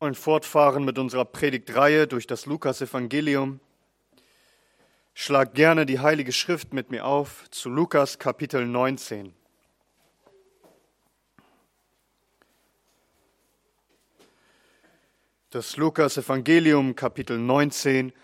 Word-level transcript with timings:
wollen 0.00 0.14
fortfahren 0.14 0.84
mit 0.84 0.98
unserer 0.98 1.26
Predigtreihe 1.26 2.06
durch 2.06 2.26
das 2.26 2.46
Lukas-Evangelium. 2.46 3.60
Schlag 5.12 5.52
gerne 5.52 5.84
die 5.84 5.98
Heilige 5.98 6.32
Schrift 6.32 6.72
mit 6.72 6.90
mir 6.90 7.04
auf 7.04 7.50
zu 7.50 7.68
Lukas 7.68 8.18
Kapitel 8.18 8.64
19. 8.66 9.34
Das 15.50 15.76
Lukas-Evangelium 15.76 16.96
Kapitel 16.96 17.36
19. 17.36 18.14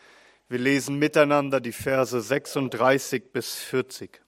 Wir 0.48 0.58
lesen 0.58 0.98
miteinander 0.98 1.60
die 1.60 1.72
Verse 1.72 2.18
36 2.18 3.32
bis 3.32 3.56
40. 3.56 4.22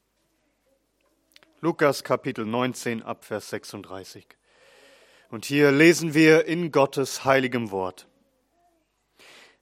Lukas 1.61 2.05
Kapitel 2.05 2.45
19 2.45 3.03
ab 3.03 3.25
Vers 3.25 3.49
36. 3.49 4.38
Und 5.31 5.45
hier 5.45 5.71
lesen 5.71 6.15
wir 6.15 6.47
in 6.47 6.73
Gottes 6.73 7.25
heiligem 7.25 7.71
Wort. 7.71 8.07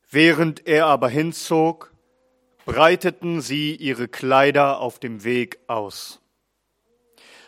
Während 0.09 0.67
er 0.67 0.87
aber 0.87 1.09
hinzog, 1.09 1.93
breiteten 2.65 3.41
sie 3.41 3.75
ihre 3.75 4.07
Kleider 4.07 4.79
auf 4.79 5.01
dem 5.01 5.25
Weg 5.25 5.59
aus. 5.67 6.21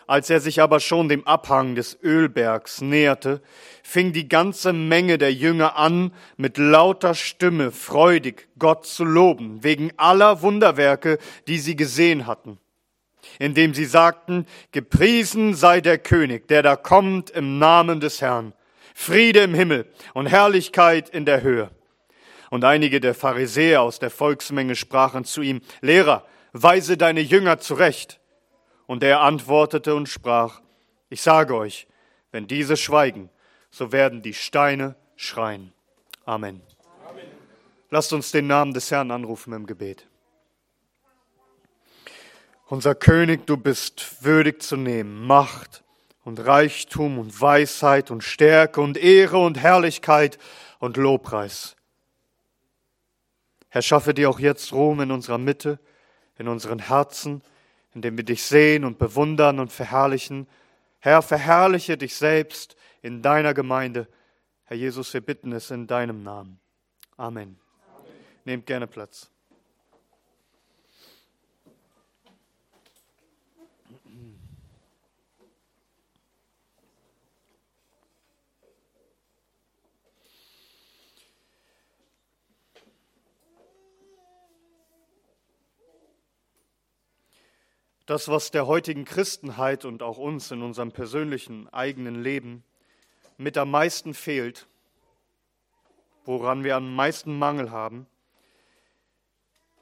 Als 0.08 0.30
er 0.30 0.40
sich 0.40 0.60
aber 0.60 0.80
schon 0.80 1.08
dem 1.08 1.26
Abhang 1.26 1.74
des 1.74 1.98
Ölbergs 2.02 2.80
näherte, 2.80 3.42
fing 3.82 4.12
die 4.12 4.26
ganze 4.26 4.72
Menge 4.72 5.18
der 5.18 5.32
Jünger 5.32 5.76
an, 5.76 6.12
mit 6.36 6.56
lauter 6.56 7.14
Stimme 7.14 7.70
freudig 7.70 8.48
Gott 8.58 8.86
zu 8.86 9.04
loben, 9.04 9.62
wegen 9.62 9.92
aller 9.96 10.42
Wunderwerke, 10.42 11.18
die 11.46 11.58
sie 11.58 11.76
gesehen 11.76 12.26
hatten 12.26 12.58
indem 13.38 13.74
sie 13.74 13.84
sagten, 13.84 14.46
gepriesen 14.72 15.54
sei 15.54 15.80
der 15.80 15.98
König, 15.98 16.48
der 16.48 16.62
da 16.62 16.76
kommt 16.76 17.30
im 17.30 17.58
Namen 17.58 18.00
des 18.00 18.20
Herrn. 18.20 18.52
Friede 18.94 19.40
im 19.40 19.54
Himmel 19.54 19.86
und 20.14 20.26
Herrlichkeit 20.26 21.08
in 21.08 21.24
der 21.24 21.42
Höhe. 21.42 21.70
Und 22.50 22.64
einige 22.64 23.00
der 23.00 23.14
Pharisäer 23.14 23.82
aus 23.82 23.98
der 23.98 24.10
Volksmenge 24.10 24.74
sprachen 24.74 25.24
zu 25.24 25.42
ihm, 25.42 25.60
Lehrer, 25.80 26.26
weise 26.52 26.96
deine 26.96 27.20
Jünger 27.20 27.58
zurecht. 27.58 28.20
Und 28.86 29.02
er 29.02 29.20
antwortete 29.20 29.94
und 29.94 30.08
sprach, 30.08 30.62
ich 31.10 31.22
sage 31.22 31.54
euch, 31.54 31.86
wenn 32.32 32.46
diese 32.46 32.76
schweigen, 32.76 33.30
so 33.70 33.92
werden 33.92 34.22
die 34.22 34.34
Steine 34.34 34.96
schreien. 35.16 35.72
Amen. 36.24 36.60
Amen. 37.08 37.24
Lasst 37.90 38.12
uns 38.12 38.30
den 38.30 38.46
Namen 38.46 38.72
des 38.74 38.90
Herrn 38.90 39.10
anrufen 39.10 39.52
im 39.52 39.66
Gebet. 39.66 40.08
Unser 42.70 42.94
König, 42.94 43.46
du 43.46 43.56
bist 43.56 44.22
würdig 44.22 44.60
zu 44.60 44.76
nehmen, 44.76 45.26
Macht 45.26 45.82
und 46.22 46.38
Reichtum 46.38 47.18
und 47.18 47.40
Weisheit 47.40 48.10
und 48.10 48.22
Stärke 48.22 48.82
und 48.82 48.98
Ehre 48.98 49.38
und 49.38 49.58
Herrlichkeit 49.58 50.38
und 50.78 50.98
Lobpreis. 50.98 51.76
Herr, 53.70 53.80
schaffe 53.80 54.12
dir 54.12 54.28
auch 54.28 54.38
jetzt 54.38 54.74
Ruhm 54.74 55.00
in 55.00 55.10
unserer 55.10 55.38
Mitte, 55.38 55.78
in 56.36 56.46
unseren 56.46 56.78
Herzen, 56.78 57.40
indem 57.94 58.18
wir 58.18 58.24
dich 58.24 58.42
sehen 58.42 58.84
und 58.84 58.98
bewundern 58.98 59.60
und 59.60 59.72
verherrlichen. 59.72 60.46
Herr, 60.98 61.22
verherrliche 61.22 61.96
dich 61.96 62.16
selbst 62.16 62.76
in 63.00 63.22
deiner 63.22 63.54
Gemeinde. 63.54 64.08
Herr 64.64 64.76
Jesus, 64.76 65.14
wir 65.14 65.22
bitten 65.22 65.52
es 65.52 65.70
in 65.70 65.86
deinem 65.86 66.22
Namen. 66.22 66.60
Amen. 67.16 67.58
Amen. 67.96 68.12
Nehmt 68.44 68.66
gerne 68.66 68.86
Platz. 68.86 69.30
Das, 88.08 88.28
was 88.28 88.50
der 88.50 88.66
heutigen 88.66 89.04
Christenheit 89.04 89.84
und 89.84 90.02
auch 90.02 90.16
uns 90.16 90.50
in 90.50 90.62
unserem 90.62 90.92
persönlichen 90.92 91.68
eigenen 91.74 92.22
Leben 92.22 92.64
mit 93.36 93.58
am 93.58 93.70
meisten 93.70 94.14
fehlt, 94.14 94.66
woran 96.24 96.64
wir 96.64 96.76
am 96.76 96.94
meisten 96.94 97.38
Mangel 97.38 97.70
haben, 97.70 98.06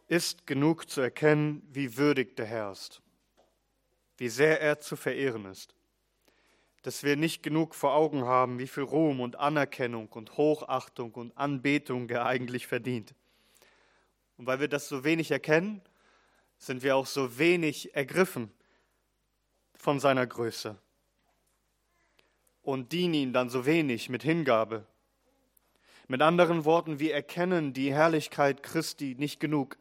ist 0.09 0.45
genug 0.45 0.91
zu 0.91 1.03
erkennen, 1.03 1.63
wie 1.71 1.97
würdig 1.99 2.35
der 2.35 2.47
Herr 2.47 2.73
ist, 2.73 3.01
wie 4.17 4.29
sehr 4.29 4.61
er 4.61 4.81
zu 4.81 4.97
verehren 4.97 5.45
ist, 5.45 5.77
dass 6.83 7.05
wir 7.05 7.15
nicht 7.15 7.45
genug 7.45 7.77
vor 7.77 7.95
Augen 7.95 8.25
haben, 8.25 8.59
wie 8.59 8.67
viel 8.67 8.83
Ruhm 8.83 9.21
und 9.21 9.37
Anerkennung 9.37 10.09
und 10.09 10.37
Hochachtung 10.37 11.13
und 11.13 11.39
Anbetung 11.39 12.09
er 12.09 12.27
eigentlich 12.27 12.67
verdient. 12.67 13.15
Und 14.37 14.49
weil 14.49 14.59
wir 14.59 14.69
das 14.69 14.89
so 14.89 15.05
wenig 15.05 15.31
erkennen, 15.31 15.81
sind 16.59 16.83
wir 16.83 16.97
auch 16.97 17.07
so 17.07 17.39
wenig 17.39 17.95
ergriffen 17.95 18.51
von 19.77 20.01
seiner 20.01 20.27
Größe 20.27 20.77
und 22.63 22.93
dienen 22.93 23.15
ihm 23.15 23.33
dann 23.33 23.49
so 23.49 23.67
wenig 23.67 24.09
mit 24.09 24.23
Hingabe. 24.23 24.85
Mit 26.09 26.23
anderen 26.23 26.65
Worten, 26.65 26.99
wir 26.99 27.15
erkennen 27.15 27.73
die 27.73 27.93
Herrlichkeit 27.93 28.63
Christi 28.63 29.15
nicht 29.19 29.39
genug. 29.41 29.77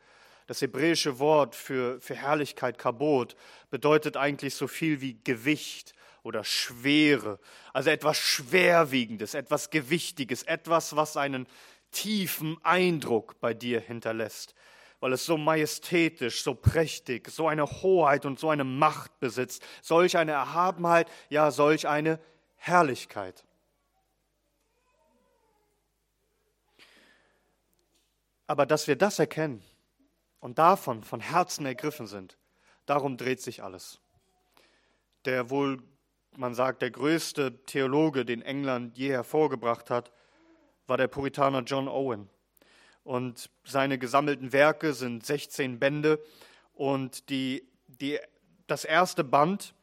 Das 0.47 0.61
hebräische 0.61 1.17
Wort 1.17 1.55
für, 1.55 1.99
für 2.01 2.15
Herrlichkeit, 2.15 2.77
Kabot, 2.77 3.35
bedeutet 3.71 4.17
eigentlich 4.17 4.53
so 4.53 4.67
viel 4.67 5.01
wie 5.01 5.19
Gewicht 5.23 5.93
oder 6.21 6.43
Schwere. 6.43 7.39
Also 7.73 7.89
etwas 7.89 8.17
Schwerwiegendes, 8.17 9.33
etwas 9.33 9.69
Gewichtiges, 9.69 10.43
etwas, 10.43 10.95
was 10.95 11.17
einen 11.17 11.47
tiefen 11.91 12.57
Eindruck 12.63 13.39
bei 13.39 13.53
dir 13.53 13.79
hinterlässt 13.79 14.55
weil 14.99 15.13
es 15.13 15.25
so 15.25 15.37
majestätisch, 15.37 16.43
so 16.43 16.53
prächtig, 16.55 17.29
so 17.29 17.47
eine 17.47 17.65
Hoheit 17.65 18.25
und 18.25 18.39
so 18.39 18.49
eine 18.49 18.63
Macht 18.63 19.19
besitzt, 19.19 19.63
solch 19.81 20.17
eine 20.17 20.31
Erhabenheit, 20.31 21.09
ja 21.29 21.51
solch 21.51 21.87
eine 21.87 22.19
Herrlichkeit. 22.55 23.45
Aber 28.47 28.65
dass 28.65 28.87
wir 28.87 28.95
das 28.95 29.19
erkennen 29.19 29.63
und 30.39 30.59
davon 30.59 31.03
von 31.03 31.19
Herzen 31.19 31.65
ergriffen 31.65 32.07
sind, 32.07 32.37
darum 32.85 33.17
dreht 33.17 33.41
sich 33.41 33.63
alles. 33.63 33.99
Der 35.25 35.49
wohl, 35.49 35.81
man 36.37 36.53
sagt, 36.53 36.81
der 36.81 36.91
größte 36.91 37.63
Theologe, 37.65 38.25
den 38.25 38.43
England 38.43 38.97
je 38.97 39.09
hervorgebracht 39.09 39.89
hat, 39.89 40.11
war 40.87 40.97
der 40.97 41.07
Puritaner 41.07 41.61
John 41.61 41.87
Owen. 41.87 42.29
Und 43.05 43.51
seine 43.63 43.99
gesammelten 43.99 44.51
Werke 44.51 44.93
sind 44.93 45.25
16 45.25 45.79
Bände. 45.79 46.19
Und 46.73 47.29
die, 47.29 47.63
die, 47.87 48.17
das 48.65 48.83
erste 48.83 49.23
Band, 49.23 49.75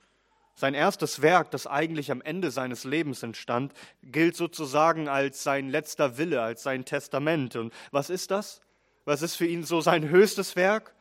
sein 0.56 0.74
erstes 0.74 1.22
Werk, 1.22 1.52
das 1.52 1.68
eigentlich 1.68 2.10
am 2.10 2.20
Ende 2.20 2.50
seines 2.50 2.82
Lebens 2.82 3.22
entstand, 3.22 3.72
gilt 4.02 4.36
sozusagen 4.36 5.08
als 5.08 5.44
sein 5.44 5.70
letzter 5.70 6.18
Wille, 6.18 6.42
als 6.42 6.64
sein 6.64 6.84
Testament. 6.84 7.54
Und 7.54 7.72
was 7.92 8.10
ist 8.10 8.32
das? 8.32 8.60
Was 9.04 9.22
ist 9.22 9.36
für 9.36 9.46
ihn 9.46 9.62
so 9.62 9.80
sein 9.80 10.08
höchstes 10.08 10.56
Werk? 10.56 10.92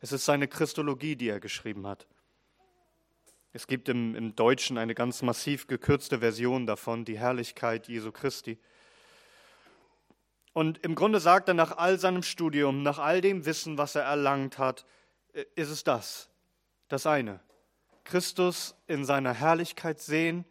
Es 0.00 0.12
ist 0.12 0.24
seine 0.24 0.48
Christologie, 0.48 1.14
die 1.14 1.28
er 1.28 1.40
geschrieben 1.40 1.86
hat. 1.86 2.06
Es 3.52 3.66
gibt 3.66 3.90
im, 3.90 4.14
im 4.14 4.34
Deutschen 4.34 4.78
eine 4.78 4.94
ganz 4.94 5.20
massiv 5.20 5.66
gekürzte 5.66 6.20
Version 6.20 6.66
davon, 6.66 7.04
die 7.04 7.18
Herrlichkeit 7.18 7.86
Jesu 7.86 8.12
Christi. 8.12 8.58
Und 10.52 10.78
im 10.78 10.94
Grunde 10.94 11.20
sagt 11.20 11.48
er 11.48 11.54
nach 11.54 11.76
all 11.76 11.98
seinem 11.98 12.22
Studium, 12.22 12.82
nach 12.82 12.98
all 12.98 13.20
dem 13.20 13.46
Wissen, 13.46 13.78
was 13.78 13.94
er 13.94 14.02
erlangt 14.02 14.58
hat, 14.58 14.84
äh, 15.32 15.44
ist 15.54 15.70
es 15.70 15.84
das, 15.84 16.30
das 16.88 17.06
eine. 17.06 17.40
Christus 18.04 18.74
in 18.86 19.04
seiner 19.04 19.32
Herrlichkeit 19.32 20.00
sehen, 20.00 20.44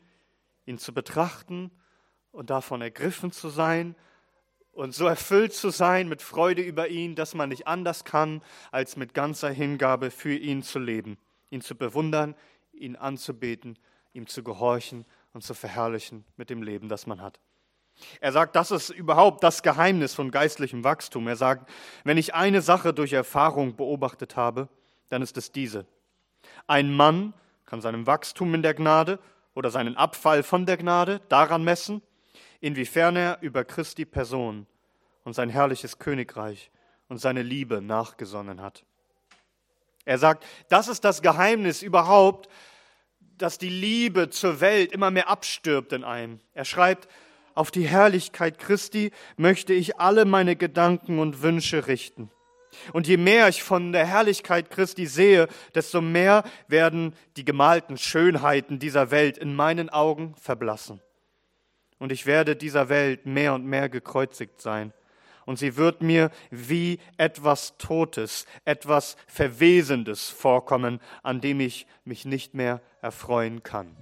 ihn 0.65 0.77
zu 0.77 0.93
betrachten 0.93 1.71
und 2.31 2.49
davon 2.49 2.81
ergriffen 2.81 3.31
zu 3.31 3.49
sein 3.49 3.95
und 4.71 4.93
so 4.93 5.07
erfüllt 5.07 5.53
zu 5.53 5.71
sein 5.71 6.07
mit 6.07 6.21
Freude 6.21 6.61
über 6.61 6.87
ihn, 6.87 7.15
dass 7.15 7.33
man 7.33 7.49
nicht 7.49 7.67
anders 7.67 8.05
kann, 8.05 8.41
als 8.71 8.95
mit 8.95 9.13
ganzer 9.13 9.49
Hingabe 9.49 10.11
für 10.11 10.33
ihn 10.33 10.63
zu 10.63 10.79
leben, 10.79 11.17
ihn 11.49 11.61
zu 11.61 11.75
bewundern, 11.75 12.35
ihn 12.71 12.95
anzubeten, 12.95 13.77
ihm 14.13 14.27
zu 14.27 14.43
gehorchen 14.43 15.05
und 15.33 15.43
zu 15.43 15.53
verherrlichen 15.53 16.23
mit 16.37 16.49
dem 16.49 16.63
Leben, 16.63 16.87
das 16.87 17.07
man 17.07 17.21
hat. 17.21 17.39
Er 18.21 18.31
sagt, 18.31 18.55
das 18.55 18.71
ist 18.71 18.89
überhaupt 18.89 19.43
das 19.43 19.63
Geheimnis 19.63 20.13
von 20.13 20.31
geistlichem 20.31 20.83
Wachstum. 20.83 21.27
Er 21.27 21.35
sagt, 21.35 21.69
wenn 22.03 22.17
ich 22.17 22.33
eine 22.33 22.61
Sache 22.61 22.93
durch 22.93 23.13
Erfahrung 23.13 23.75
beobachtet 23.75 24.35
habe, 24.35 24.69
dann 25.09 25.21
ist 25.21 25.37
es 25.37 25.51
diese. 25.51 25.85
Ein 26.67 26.93
Mann 26.93 27.33
kann 27.65 27.81
seinem 27.81 28.07
Wachstum 28.07 28.53
in 28.53 28.61
der 28.61 28.73
Gnade 28.73 29.19
oder 29.53 29.69
seinen 29.69 29.97
Abfall 29.97 30.43
von 30.43 30.65
der 30.65 30.77
Gnade 30.77 31.21
daran 31.29 31.63
messen, 31.63 32.01
inwiefern 32.61 33.15
er 33.15 33.37
über 33.41 33.63
Christi 33.63 34.05
Person 34.05 34.67
und 35.23 35.33
sein 35.33 35.49
herrliches 35.49 35.99
Königreich 35.99 36.71
und 37.07 37.17
seine 37.17 37.43
Liebe 37.43 37.81
nachgesonnen 37.81 38.61
hat. 38.61 38.83
Er 40.05 40.17
sagt, 40.17 40.45
das 40.69 40.87
ist 40.87 41.03
das 41.03 41.21
Geheimnis 41.21 41.81
überhaupt, 41.81 42.49
dass 43.37 43.57
die 43.57 43.69
Liebe 43.69 44.29
zur 44.29 44.59
Welt 44.59 44.91
immer 44.91 45.11
mehr 45.11 45.29
abstirbt 45.29 45.93
in 45.93 46.03
einem. 46.03 46.39
Er 46.53 46.65
schreibt, 46.65 47.07
Auf 47.55 47.71
die 47.71 47.87
Herrlichkeit 47.87 48.59
Christi 48.59 49.11
möchte 49.37 49.73
ich 49.73 49.99
alle 49.99 50.25
meine 50.25 50.55
Gedanken 50.55 51.19
und 51.19 51.41
Wünsche 51.41 51.87
richten. 51.87 52.31
Und 52.93 53.07
je 53.07 53.17
mehr 53.17 53.49
ich 53.49 53.63
von 53.63 53.91
der 53.91 54.05
Herrlichkeit 54.05 54.69
Christi 54.69 55.05
sehe, 55.05 55.47
desto 55.75 56.01
mehr 56.01 56.43
werden 56.67 57.13
die 57.35 57.45
gemalten 57.45 57.97
Schönheiten 57.97 58.79
dieser 58.79 59.11
Welt 59.11 59.37
in 59.37 59.55
meinen 59.55 59.89
Augen 59.89 60.35
verblassen. 60.35 61.01
Und 61.97 62.11
ich 62.11 62.25
werde 62.25 62.55
dieser 62.55 62.89
Welt 62.89 63.25
mehr 63.25 63.53
und 63.53 63.65
mehr 63.65 63.89
gekreuzigt 63.89 64.61
sein. 64.61 64.93
Und 65.45 65.57
sie 65.57 65.75
wird 65.77 66.01
mir 66.01 66.29
wie 66.51 66.99
etwas 67.17 67.77
Totes, 67.77 68.45
etwas 68.65 69.17
Verwesendes 69.27 70.29
vorkommen, 70.29 70.99
an 71.23 71.41
dem 71.41 71.59
ich 71.59 71.87
mich 72.05 72.23
nicht 72.23 72.53
mehr 72.53 72.81
erfreuen 73.01 73.63
kann. 73.63 73.97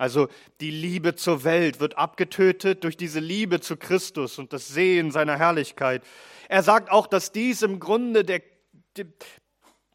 Also 0.00 0.28
die 0.62 0.70
Liebe 0.70 1.14
zur 1.14 1.44
Welt 1.44 1.78
wird 1.78 1.98
abgetötet 1.98 2.84
durch 2.84 2.96
diese 2.96 3.20
Liebe 3.20 3.60
zu 3.60 3.76
Christus 3.76 4.38
und 4.38 4.54
das 4.54 4.68
Sehen 4.68 5.10
seiner 5.10 5.36
Herrlichkeit. 5.36 6.02
Er 6.48 6.62
sagt 6.62 6.90
auch, 6.90 7.06
dass 7.06 7.32
dies 7.32 7.60
im 7.60 7.80
Grunde 7.80 8.24
der, 8.24 8.40
der, 8.96 9.04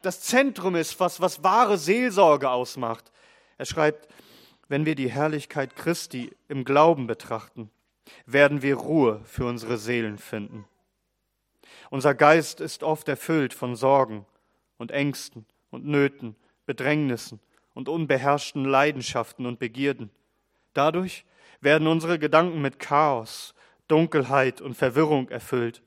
das 0.02 0.20
Zentrum 0.20 0.76
ist, 0.76 1.00
was, 1.00 1.20
was 1.20 1.42
wahre 1.42 1.76
Seelsorge 1.76 2.48
ausmacht. 2.48 3.10
Er 3.58 3.66
schreibt, 3.66 4.06
wenn 4.68 4.86
wir 4.86 4.94
die 4.94 5.10
Herrlichkeit 5.10 5.74
Christi 5.74 6.30
im 6.46 6.64
Glauben 6.64 7.08
betrachten, 7.08 7.68
werden 8.26 8.62
wir 8.62 8.76
Ruhe 8.76 9.22
für 9.24 9.46
unsere 9.46 9.76
Seelen 9.76 10.18
finden. 10.18 10.66
Unser 11.90 12.14
Geist 12.14 12.60
ist 12.60 12.84
oft 12.84 13.08
erfüllt 13.08 13.52
von 13.52 13.74
Sorgen 13.74 14.24
und 14.78 14.92
Ängsten 14.92 15.46
und 15.70 15.84
Nöten, 15.84 16.36
Bedrängnissen 16.64 17.40
und 17.76 17.90
unbeherrschten 17.90 18.64
Leidenschaften 18.64 19.44
und 19.44 19.58
Begierden. 19.58 20.08
Dadurch 20.72 21.26
werden 21.60 21.86
unsere 21.86 22.18
Gedanken 22.18 22.62
mit 22.62 22.78
Chaos, 22.78 23.54
Dunkelheit 23.86 24.62
und 24.62 24.74
Verwirrung 24.74 25.28
erfüllt. 25.28 25.82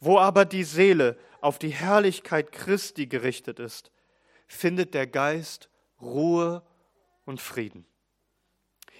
Wo 0.00 0.18
aber 0.18 0.44
die 0.44 0.64
Seele 0.64 1.16
auf 1.40 1.60
die 1.60 1.68
Herrlichkeit 1.68 2.50
Christi 2.50 3.06
gerichtet 3.06 3.60
ist, 3.60 3.92
findet 4.48 4.94
der 4.94 5.06
Geist 5.06 5.70
Ruhe 6.02 6.64
und 7.24 7.40
Frieden. 7.40 7.86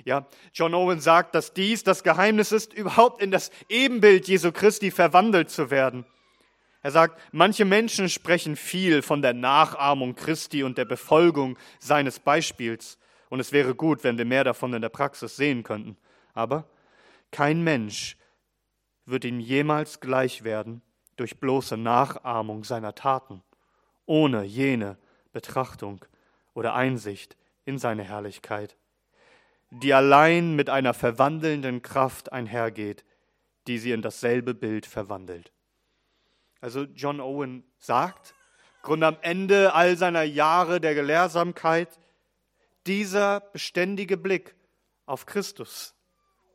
Ja, 0.04 0.28
John 0.54 0.74
Owen 0.74 1.00
sagt, 1.00 1.34
dass 1.34 1.54
dies 1.54 1.82
das 1.82 2.04
Geheimnis 2.04 2.52
ist, 2.52 2.72
überhaupt 2.72 3.20
in 3.20 3.32
das 3.32 3.50
Ebenbild 3.68 4.28
Jesu 4.28 4.52
Christi 4.52 4.92
verwandelt 4.92 5.50
zu 5.50 5.72
werden. 5.72 6.06
Er 6.82 6.90
sagt, 6.92 7.20
manche 7.32 7.64
Menschen 7.64 8.08
sprechen 8.08 8.54
viel 8.56 9.02
von 9.02 9.20
der 9.20 9.34
Nachahmung 9.34 10.14
Christi 10.14 10.62
und 10.62 10.78
der 10.78 10.84
Befolgung 10.84 11.58
seines 11.80 12.20
Beispiels. 12.20 12.98
Und 13.30 13.40
es 13.40 13.52
wäre 13.52 13.74
gut, 13.74 14.04
wenn 14.04 14.16
wir 14.16 14.24
mehr 14.24 14.44
davon 14.44 14.72
in 14.72 14.82
der 14.82 14.88
Praxis 14.88 15.36
sehen 15.36 15.64
könnten. 15.64 15.96
Aber 16.34 16.68
kein 17.30 17.62
Mensch 17.62 18.16
wird 19.04 19.24
ihm 19.24 19.40
jemals 19.40 20.00
gleich 20.00 20.44
werden 20.44 20.82
durch 21.16 21.40
bloße 21.40 21.76
Nachahmung 21.76 22.64
seiner 22.64 22.94
Taten, 22.94 23.42
ohne 24.06 24.44
jene 24.44 24.96
Betrachtung 25.32 26.04
oder 26.54 26.74
Einsicht 26.74 27.36
in 27.64 27.78
seine 27.78 28.04
Herrlichkeit, 28.04 28.76
die 29.70 29.92
allein 29.92 30.54
mit 30.54 30.70
einer 30.70 30.94
verwandelnden 30.94 31.82
Kraft 31.82 32.32
einhergeht, 32.32 33.04
die 33.66 33.78
sie 33.78 33.92
in 33.92 34.00
dasselbe 34.00 34.54
Bild 34.54 34.86
verwandelt. 34.86 35.52
Also 36.60 36.84
John 36.84 37.20
Owen 37.20 37.64
sagt, 37.78 38.34
Grund 38.82 39.04
am 39.04 39.16
Ende 39.20 39.74
all 39.74 39.96
seiner 39.96 40.22
Jahre 40.22 40.80
der 40.80 40.94
Gelehrsamkeit, 40.94 41.88
dieser 42.86 43.40
beständige 43.40 44.16
Blick 44.16 44.54
auf 45.04 45.26
Christus, 45.26 45.94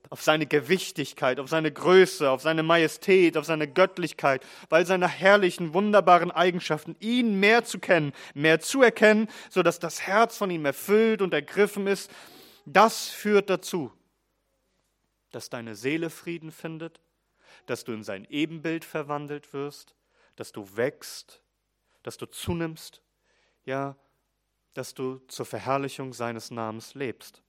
auf 0.09 0.21
seine 0.21 0.45
Gewichtigkeit, 0.45 1.39
auf 1.39 1.49
seine 1.49 1.71
Größe, 1.71 2.29
auf 2.29 2.41
seine 2.41 2.63
Majestät, 2.63 3.37
auf 3.37 3.45
seine 3.45 3.67
Göttlichkeit, 3.67 4.45
weil 4.69 4.85
seine 4.85 5.07
herrlichen, 5.07 5.73
wunderbaren 5.73 6.31
Eigenschaften, 6.31 6.95
ihn 6.99 7.39
mehr 7.39 7.63
zu 7.63 7.79
kennen, 7.79 8.13
mehr 8.33 8.59
zu 8.59 8.81
erkennen, 8.81 9.27
so 9.49 9.63
dass 9.63 9.79
das 9.79 10.01
Herz 10.01 10.37
von 10.37 10.49
ihm 10.49 10.65
erfüllt 10.65 11.21
und 11.21 11.33
ergriffen 11.33 11.87
ist, 11.87 12.11
das 12.65 13.09
führt 13.09 13.49
dazu, 13.49 13.91
dass 15.31 15.49
deine 15.49 15.75
Seele 15.75 16.09
Frieden 16.09 16.51
findet, 16.51 17.01
dass 17.69 17.83
du 17.83 17.91
in 17.93 18.03
sein 18.03 18.25
Ebenbild 18.29 18.85
verwandelt 18.85 19.53
wirst, 19.53 19.95
dass 20.35 20.51
du 20.51 20.75
wächst, 20.75 21.41
dass 22.01 22.17
du 22.17 22.25
zunimmst, 22.25 23.01
ja, 23.65 23.95
dass 24.73 24.93
du 24.93 25.19
zur 25.27 25.45
Verherrlichung 25.45 26.13
seines 26.13 26.51
Namens 26.51 26.95
lebst. 26.95 27.41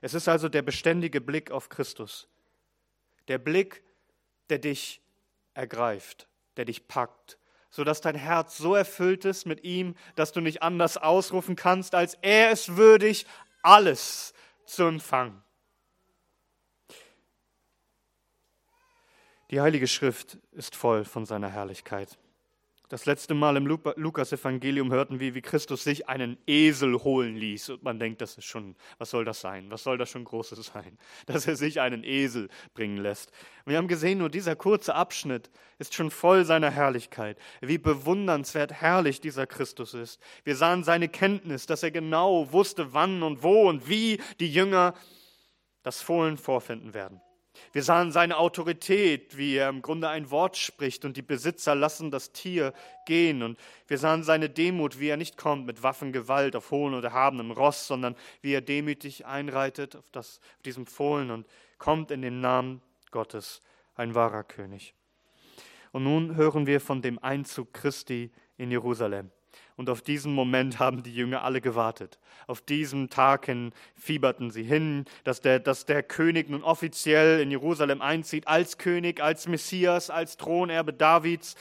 Es 0.00 0.14
ist 0.14 0.28
also 0.28 0.48
der 0.48 0.62
beständige 0.62 1.20
Blick 1.20 1.50
auf 1.50 1.68
Christus, 1.68 2.28
der 3.28 3.38
Blick, 3.38 3.82
der 4.48 4.58
dich 4.58 5.00
ergreift, 5.54 6.28
der 6.56 6.64
dich 6.64 6.88
packt, 6.88 7.38
so 7.70 7.84
dass 7.84 8.00
dein 8.00 8.16
Herz 8.16 8.58
so 8.58 8.74
erfüllt 8.74 9.24
ist 9.24 9.46
mit 9.46 9.62
ihm, 9.62 9.94
dass 10.16 10.32
du 10.32 10.40
nicht 10.40 10.62
anders 10.62 10.96
ausrufen 10.96 11.54
kannst, 11.54 11.94
als 11.94 12.14
er 12.22 12.50
ist 12.50 12.76
würdig, 12.76 13.26
alles 13.62 14.34
zu 14.64 14.84
empfangen. 14.84 15.42
Die 19.50 19.60
Heilige 19.60 19.88
Schrift 19.88 20.38
ist 20.52 20.76
voll 20.76 21.04
von 21.04 21.26
seiner 21.26 21.48
Herrlichkeit. 21.48 22.18
Das 22.88 23.06
letzte 23.06 23.34
Mal 23.34 23.56
im 23.56 23.66
Lukas-Evangelium 23.66 24.92
hörten 24.92 25.18
wir, 25.18 25.34
wie 25.34 25.42
Christus 25.42 25.82
sich 25.82 26.08
einen 26.08 26.38
Esel 26.46 27.02
holen 27.02 27.36
ließ. 27.36 27.70
Und 27.70 27.82
man 27.82 27.98
denkt, 27.98 28.20
das 28.20 28.38
ist 28.38 28.44
schon, 28.44 28.76
was 28.98 29.10
soll 29.10 29.24
das 29.24 29.40
sein? 29.40 29.66
Was 29.70 29.82
soll 29.82 29.98
das 29.98 30.10
schon 30.10 30.24
Großes 30.24 30.66
sein? 30.66 30.98
Dass 31.26 31.48
er 31.48 31.56
sich 31.56 31.80
einen 31.80 32.04
Esel 32.04 32.48
bringen 32.74 32.96
lässt. 32.96 33.32
Und 33.64 33.70
wir 33.70 33.78
haben 33.78 33.88
gesehen, 33.88 34.18
nur 34.18 34.28
dieser 34.28 34.54
kurze 34.54 34.94
Abschnitt 34.94 35.50
ist 35.78 35.94
schon 35.94 36.12
voll 36.12 36.44
seiner 36.44 36.70
Herrlichkeit. 36.70 37.36
Wie 37.60 37.78
bewundernswert 37.78 38.72
herrlich 38.72 39.20
dieser 39.20 39.48
Christus 39.48 39.94
ist. 39.94 40.20
Wir 40.44 40.54
sahen 40.54 40.84
seine 40.84 41.08
Kenntnis, 41.08 41.66
dass 41.66 41.82
er 41.82 41.90
genau 41.90 42.52
wusste, 42.52 42.92
wann 42.92 43.24
und 43.24 43.42
wo 43.42 43.68
und 43.68 43.88
wie 43.88 44.20
die 44.38 44.52
Jünger 44.52 44.94
das 45.82 46.02
Fohlen 46.02 46.38
vorfinden 46.38 46.94
werden. 46.94 47.20
Wir 47.72 47.82
sahen 47.82 48.12
seine 48.12 48.36
Autorität, 48.36 49.36
wie 49.36 49.56
er 49.56 49.68
im 49.68 49.82
Grunde 49.82 50.08
ein 50.08 50.30
Wort 50.30 50.56
spricht 50.56 51.04
und 51.04 51.16
die 51.16 51.22
Besitzer 51.22 51.74
lassen 51.74 52.10
das 52.10 52.32
Tier 52.32 52.72
gehen. 53.06 53.42
Und 53.42 53.58
wir 53.86 53.98
sahen 53.98 54.22
seine 54.22 54.50
Demut, 54.50 54.98
wie 54.98 55.08
er 55.08 55.16
nicht 55.16 55.36
kommt 55.36 55.66
mit 55.66 55.82
Waffengewalt 55.82 56.56
auf 56.56 56.70
hohen 56.70 56.94
oder 56.94 57.08
erhabenem 57.08 57.50
Ross, 57.50 57.86
sondern 57.86 58.16
wie 58.42 58.52
er 58.52 58.60
demütig 58.60 59.26
einreitet 59.26 59.96
auf, 59.96 60.04
das, 60.12 60.40
auf 60.56 60.62
diesem 60.62 60.86
Fohlen 60.86 61.30
und 61.30 61.46
kommt 61.78 62.10
in 62.10 62.22
den 62.22 62.40
Namen 62.40 62.82
Gottes, 63.10 63.62
ein 63.94 64.14
wahrer 64.14 64.44
König. 64.44 64.94
Und 65.92 66.04
nun 66.04 66.36
hören 66.36 66.66
wir 66.66 66.80
von 66.80 67.02
dem 67.02 67.18
Einzug 67.18 67.72
Christi 67.72 68.30
in 68.56 68.70
Jerusalem. 68.70 69.30
Und 69.80 69.88
auf 69.88 70.02
diesen 70.02 70.34
Moment 70.34 70.78
haben 70.78 71.02
die 71.02 71.14
Jünger 71.14 71.42
alle 71.42 71.62
gewartet. 71.62 72.18
Auf 72.46 72.60
diesen 72.60 73.08
Tag 73.08 73.46
hin 73.46 73.72
fieberten 73.94 74.50
sie 74.50 74.62
hin, 74.62 75.06
dass 75.24 75.40
der, 75.40 75.58
dass 75.58 75.86
der 75.86 76.02
König 76.02 76.50
nun 76.50 76.62
offiziell 76.62 77.40
in 77.40 77.50
Jerusalem 77.50 78.02
einzieht, 78.02 78.46
als 78.46 78.76
König, 78.76 79.22
als 79.22 79.48
Messias, 79.48 80.10
als 80.10 80.36
Thronerbe 80.36 80.92
Davids. 80.92 81.54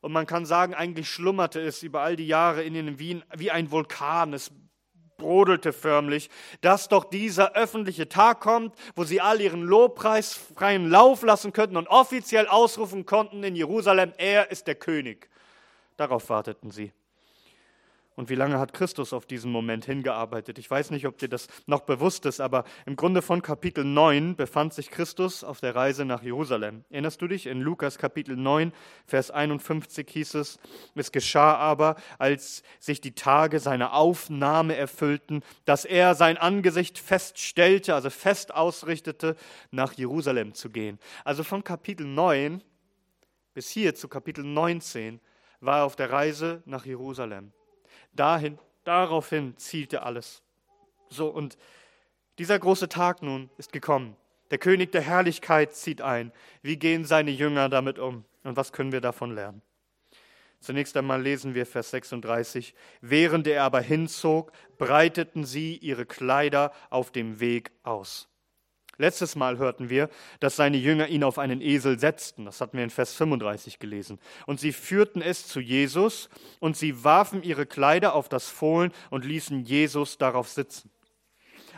Und 0.00 0.12
man 0.12 0.24
kann 0.24 0.46
sagen, 0.46 0.72
eigentlich 0.72 1.10
schlummerte 1.10 1.60
es 1.60 1.82
über 1.82 2.00
all 2.00 2.16
die 2.16 2.26
Jahre 2.26 2.62
in 2.62 2.74
ihnen 2.74 2.98
wie, 2.98 3.20
wie 3.36 3.50
ein 3.50 3.70
Vulkan. 3.70 4.32
Es 4.32 4.50
brodelte 5.18 5.74
förmlich, 5.74 6.30
dass 6.62 6.88
doch 6.88 7.04
dieser 7.04 7.54
öffentliche 7.54 8.08
Tag 8.08 8.40
kommt, 8.40 8.74
wo 8.96 9.04
sie 9.04 9.20
all 9.20 9.42
ihren 9.42 9.60
Lobpreis 9.60 10.32
freien 10.32 10.88
Lauf 10.88 11.22
lassen 11.22 11.52
könnten 11.52 11.76
und 11.76 11.88
offiziell 11.88 12.46
ausrufen 12.46 13.04
konnten 13.04 13.44
in 13.44 13.54
Jerusalem, 13.54 14.14
er 14.16 14.50
ist 14.50 14.68
der 14.68 14.76
König. 14.76 15.28
Darauf 15.98 16.30
warteten 16.30 16.70
sie. 16.70 16.92
Und 18.18 18.30
wie 18.30 18.34
lange 18.34 18.58
hat 18.58 18.72
Christus 18.72 19.12
auf 19.12 19.26
diesen 19.26 19.52
Moment 19.52 19.84
hingearbeitet? 19.84 20.58
Ich 20.58 20.68
weiß 20.68 20.90
nicht, 20.90 21.06
ob 21.06 21.18
dir 21.18 21.28
das 21.28 21.46
noch 21.66 21.82
bewusst 21.82 22.26
ist, 22.26 22.40
aber 22.40 22.64
im 22.84 22.96
Grunde 22.96 23.22
von 23.22 23.42
Kapitel 23.42 23.84
9 23.84 24.34
befand 24.34 24.74
sich 24.74 24.90
Christus 24.90 25.44
auf 25.44 25.60
der 25.60 25.76
Reise 25.76 26.04
nach 26.04 26.24
Jerusalem. 26.24 26.84
Erinnerst 26.90 27.22
du 27.22 27.28
dich? 27.28 27.46
In 27.46 27.60
Lukas 27.60 27.96
Kapitel 27.96 28.34
9, 28.34 28.72
Vers 29.06 29.30
51 29.30 30.10
hieß 30.10 30.34
es, 30.34 30.58
es 30.96 31.12
geschah 31.12 31.54
aber, 31.58 31.94
als 32.18 32.64
sich 32.80 33.00
die 33.00 33.14
Tage 33.14 33.60
seiner 33.60 33.92
Aufnahme 33.92 34.74
erfüllten, 34.74 35.44
dass 35.64 35.84
er 35.84 36.16
sein 36.16 36.38
Angesicht 36.38 36.98
feststellte, 36.98 37.94
also 37.94 38.10
fest 38.10 38.52
ausrichtete, 38.52 39.36
nach 39.70 39.92
Jerusalem 39.92 40.54
zu 40.54 40.70
gehen. 40.70 40.98
Also 41.22 41.44
von 41.44 41.62
Kapitel 41.62 42.04
9 42.04 42.64
bis 43.54 43.70
hier 43.70 43.94
zu 43.94 44.08
Kapitel 44.08 44.42
19 44.42 45.20
war 45.60 45.78
er 45.78 45.84
auf 45.84 45.94
der 45.94 46.10
Reise 46.10 46.64
nach 46.66 46.84
Jerusalem. 46.84 47.52
Dahin, 48.18 48.58
daraufhin 48.84 49.56
zielte 49.56 50.02
alles. 50.02 50.42
So, 51.08 51.28
und 51.28 51.56
dieser 52.38 52.58
große 52.58 52.88
Tag 52.88 53.22
nun 53.22 53.50
ist 53.58 53.72
gekommen. 53.72 54.16
Der 54.50 54.58
König 54.58 54.92
der 54.92 55.02
Herrlichkeit 55.02 55.74
zieht 55.74 56.00
ein. 56.00 56.32
Wie 56.62 56.78
gehen 56.78 57.04
seine 57.04 57.30
Jünger 57.30 57.68
damit 57.68 57.98
um? 57.98 58.24
Und 58.44 58.56
was 58.56 58.72
können 58.72 58.92
wir 58.92 59.00
davon 59.00 59.34
lernen? 59.34 59.62
Zunächst 60.60 60.96
einmal 60.96 61.22
lesen 61.22 61.54
wir 61.54 61.66
Vers 61.66 61.90
36. 61.90 62.74
Während 63.00 63.46
er 63.46 63.62
aber 63.62 63.80
hinzog, 63.80 64.52
breiteten 64.78 65.44
sie 65.44 65.76
ihre 65.76 66.06
Kleider 66.06 66.72
auf 66.90 67.12
dem 67.12 67.38
Weg 67.38 67.70
aus. 67.84 68.28
Letztes 69.00 69.36
Mal 69.36 69.58
hörten 69.58 69.90
wir, 69.90 70.10
dass 70.40 70.56
seine 70.56 70.76
Jünger 70.76 71.06
ihn 71.06 71.22
auf 71.22 71.38
einen 71.38 71.60
Esel 71.60 72.00
setzten. 72.00 72.44
Das 72.44 72.60
hatten 72.60 72.76
wir 72.76 72.82
in 72.82 72.90
Vers 72.90 73.14
35 73.14 73.78
gelesen. 73.78 74.18
Und 74.44 74.58
sie 74.58 74.72
führten 74.72 75.22
es 75.22 75.46
zu 75.46 75.60
Jesus 75.60 76.28
und 76.58 76.76
sie 76.76 77.04
warfen 77.04 77.44
ihre 77.44 77.64
Kleider 77.64 78.14
auf 78.14 78.28
das 78.28 78.48
Fohlen 78.48 78.92
und 79.10 79.24
ließen 79.24 79.64
Jesus 79.64 80.18
darauf 80.18 80.48
sitzen. 80.48 80.90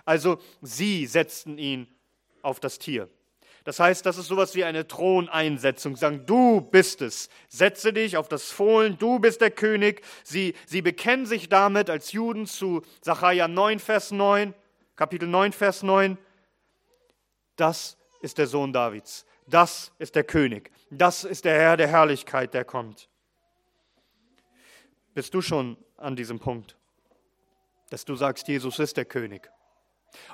Also 0.07 0.39
sie 0.63 1.07
setzten 1.07 1.59
ihn 1.59 1.89
auf 2.41 2.59
das 2.59 2.79
Tier. 2.79 3.11
Das 3.65 3.79
heißt, 3.79 4.07
das 4.07 4.17
ist 4.17 4.29
sowas 4.29 4.55
wie 4.55 4.65
eine 4.65 4.89
Throneinsetzung. 4.89 5.97
Sagen, 5.97 6.25
du 6.25 6.63
bist 6.63 7.03
es. 7.03 7.29
Setze 7.49 7.93
dich 7.93 8.17
auf 8.17 8.29
das 8.29 8.51
Fohlen, 8.51 8.97
du 8.97 9.19
bist 9.19 9.43
der 9.43 9.51
König. 9.51 10.01
Sie, 10.25 10.55
sie 10.65 10.81
bekennen 10.81 11.27
sich 11.27 11.51
damit 11.51 11.91
als 11.91 12.13
Juden 12.13 12.47
zu 12.47 12.81
Sacharja 13.03 13.47
9, 13.47 13.79
Vers 13.79 14.11
9, 14.11 14.55
Kapitel 14.97 15.29
9, 15.29 15.53
Vers 15.53 15.83
9 15.83 16.17
das 17.61 17.97
ist 18.21 18.39
der 18.39 18.47
Sohn 18.47 18.73
Davids, 18.73 19.27
das 19.47 19.93
ist 19.99 20.15
der 20.15 20.25
König, 20.25 20.71
das 20.91 21.25
ist 21.25 21.45
der 21.45 21.55
Herr 21.55 21.77
der 21.77 21.89
Herrlichkeit, 21.89 22.55
der 22.55 22.65
kommt. 22.65 23.09
Bist 25.15 25.35
du 25.35 25.43
schon 25.43 25.77
an 25.97 26.17
diesem 26.17 26.39
Punkt, 26.39 26.77
dass 27.91 28.05
du 28.05 28.15
sagst, 28.15 28.49
Jesus 28.49 28.79
ist 28.79 28.97
der 28.97 29.05
König? 29.05 29.51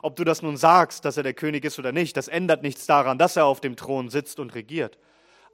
Ob 0.03 0.17
du 0.17 0.25
das 0.25 0.43
nun 0.43 0.57
sagst, 0.57 1.05
dass 1.05 1.17
er 1.17 1.23
der 1.23 1.35
König 1.35 1.65
ist 1.65 1.79
oder 1.79 1.93
nicht, 1.93 2.17
das 2.17 2.29
ändert 2.29 2.63
nichts 2.63 2.87
daran, 2.87 3.19
dass 3.19 3.37
er 3.37 3.47
auf 3.47 3.61
dem 3.61 3.77
Thron 3.77 4.09
sitzt 4.09 4.39
und 4.39 4.55
regiert. 4.55 4.99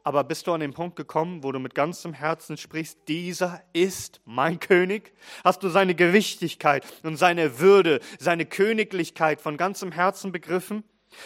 Aber 0.04 0.24
bist 0.24 0.46
du 0.46 0.52
an 0.52 0.60
den 0.60 0.74
Punkt 0.74 0.96
gekommen, 0.96 1.44
wo 1.44 1.52
du 1.52 1.60
mit 1.60 1.74
ganzem 1.74 2.12
Herzen 2.12 2.56
sprichst, 2.56 2.98
dieser 3.06 3.62
ist 3.72 4.20
mein 4.24 4.58
König? 4.58 5.12
Hast 5.44 5.62
du 5.62 5.68
seine 5.68 5.94
Gewichtigkeit 5.94 6.84
und 7.04 7.16
seine 7.16 7.60
Würde, 7.60 8.00
seine 8.18 8.44
Königlichkeit 8.44 9.40
von 9.40 9.56
ganzem 9.56 9.92
Herzen 9.92 10.32
begriffen? 10.32 10.82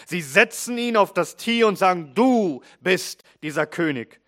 Sie 0.06 0.20
setzen 0.20 0.78
ihn 0.78 0.96
auf 0.96 1.12
das 1.12 1.36
Tier 1.36 1.66
und 1.66 1.76
sagen, 1.76 2.12
du 2.14 2.62
bist 2.80 3.24
dieser 3.42 3.66
König. 3.66 4.20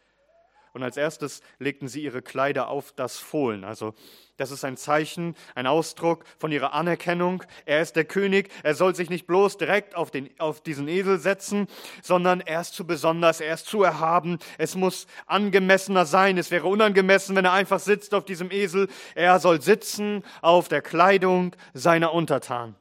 Und 0.79 0.85
als 0.85 0.97
erstes 0.97 1.41
legten 1.59 1.89
sie 1.89 2.05
ihre 2.05 2.23
Kleider 2.23 2.69
auf 2.69 2.93
das 2.93 3.19
Fohlen. 3.19 3.65
Also 3.65 3.95
das 4.37 4.53
ist 4.53 4.65
ein 4.65 4.77
Zeichen, 4.77 5.35
ein 5.57 5.67
Ausdruck 5.67 6.25
von 6.39 6.53
ihrer 6.53 6.73
Anerkennung. 6.73 7.43
Er 7.67 7.83
ist 7.83 7.97
der 7.97 8.05
König. 8.05 8.51
Er 8.63 8.77
soll 8.77 8.95
sich 8.95 9.11
nicht 9.11 9.27
bloß 9.27 9.57
direkt 9.57 9.97
auf, 9.97 10.13
den, 10.13 10.31
auf 10.39 10.61
diesen 10.61 10.87
Esel 10.87 11.19
setzen, 11.19 11.67
sondern 12.01 12.41
er 12.41 12.61
ist 12.61 12.75
zu 12.75 12.87
besonders, 12.87 13.41
er 13.41 13.55
ist 13.55 13.67
zu 13.67 13.83
erhaben. 13.83 14.39
Es 14.57 14.77
muss 14.77 15.09
angemessener 15.27 16.07
sein. 16.07 16.39
Es 16.39 16.53
wäre 16.53 16.69
unangemessen, 16.69 17.35
wenn 17.35 17.45
er 17.45 17.53
einfach 17.53 17.81
sitzt 17.81 18.15
auf 18.15 18.25
diesem 18.25 18.53
Esel. 18.53 18.89
Er 19.17 19.41
soll 19.41 19.61
sitzen 19.61 20.23
auf 20.43 20.69
der 20.69 20.83
Kleidung 20.83 21.57
seiner 21.75 22.13
Untertanen. 22.13 22.77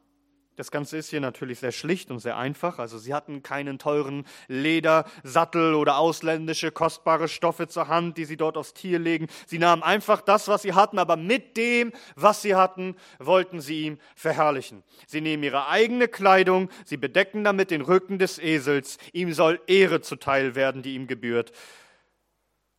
Das 0.57 0.71
Ganze 0.71 0.97
ist 0.97 1.11
hier 1.11 1.21
natürlich 1.21 1.59
sehr 1.59 1.71
schlicht 1.71 2.09
und 2.09 2.17
sehr 2.17 2.35
einfach. 2.35 2.79
Also 2.79 2.97
sie 2.97 3.13
hatten 3.13 3.43
keinen 3.43 3.77
teuren 3.77 4.25
Ledersattel 4.47 5.75
oder 5.75 5.99
ausländische 5.99 6.71
kostbare 6.71 7.27
Stoffe 7.27 7.67
zur 7.67 7.89
Hand, 7.89 8.17
die 8.17 8.25
sie 8.25 8.37
dort 8.37 8.57
aufs 8.57 8.73
Tier 8.73 8.97
legen. 8.97 9.27
Sie 9.45 9.59
nahmen 9.59 9.83
einfach 9.83 10.19
das, 10.19 10.47
was 10.47 10.63
sie 10.63 10.73
hatten, 10.73 10.97
aber 10.97 11.15
mit 11.15 11.57
dem, 11.57 11.93
was 12.15 12.41
sie 12.41 12.55
hatten, 12.55 12.95
wollten 13.19 13.61
sie 13.61 13.83
ihm 13.83 13.99
verherrlichen. 14.15 14.83
Sie 15.05 15.21
nehmen 15.21 15.43
ihre 15.43 15.67
eigene 15.67 16.07
Kleidung, 16.07 16.69
sie 16.85 16.97
bedecken 16.97 17.43
damit 17.43 17.69
den 17.69 17.81
Rücken 17.81 18.17
des 18.17 18.39
Esels. 18.39 18.97
Ihm 19.13 19.33
soll 19.33 19.61
Ehre 19.67 20.01
zuteil 20.01 20.55
werden, 20.55 20.81
die 20.81 20.95
ihm 20.95 21.05
gebührt. 21.05 21.51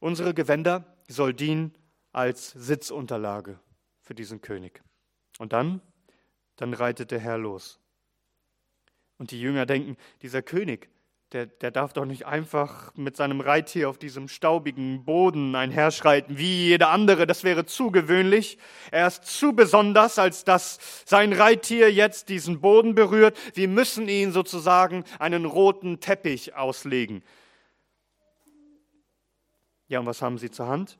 Unsere 0.01 0.35
Gewänder 0.35 0.97
soll 1.07 1.33
dienen 1.33 1.79
als 2.11 2.51
Sitzunterlage 2.51 3.61
für 4.01 4.17
diesen 4.17 4.41
König. 4.41 4.83
Und 5.39 5.53
dann 5.53 5.81
dann 6.59 6.75
reitet 6.75 7.11
der 7.11 7.21
Herr 7.21 7.39
los. 7.39 7.81
Und 9.17 9.31
die 9.31 9.41
Jünger 9.41 9.67
denken, 9.67 9.97
dieser 10.23 10.43
König, 10.43 10.91
der, 11.33 11.47
der 11.47 11.71
darf 11.71 11.93
doch 11.93 12.07
nicht 12.07 12.27
einfach 12.27 12.95
mit 12.97 13.17
seinem 13.17 13.41
Reittier 13.41 13.91
auf 13.91 13.99
diesem 13.99 14.29
staubigen 14.29 15.05
Boden 15.05 15.55
einherschreiten 15.55 16.39
wie 16.39 16.69
jeder 16.69 16.89
andere. 16.89 17.27
Das 17.27 17.45
wäre 17.45 17.67
zu 17.67 17.91
gewöhnlich. 17.91 18.59
Er 18.91 19.07
ist 19.07 19.25
zu 19.25 19.53
besonders, 19.53 20.19
als 20.19 20.45
dass 20.45 20.79
sein 21.05 21.33
Reittier 21.33 21.93
jetzt 21.93 22.31
diesen 22.31 22.61
Boden 22.61 22.95
berührt. 22.95 23.37
Wir 23.55 23.69
müssen 23.69 24.09
ihn 24.09 24.33
sozusagen 24.33 25.05
einen 25.19 25.45
roten 25.45 26.01
Teppich 26.01 26.55
auslegen. 26.55 27.23
Ja, 29.89 30.01
und 30.01 30.07
was 30.07 30.23
haben 30.23 30.39
sie 30.39 30.51
zur 30.51 30.69
Hand? 30.69 30.99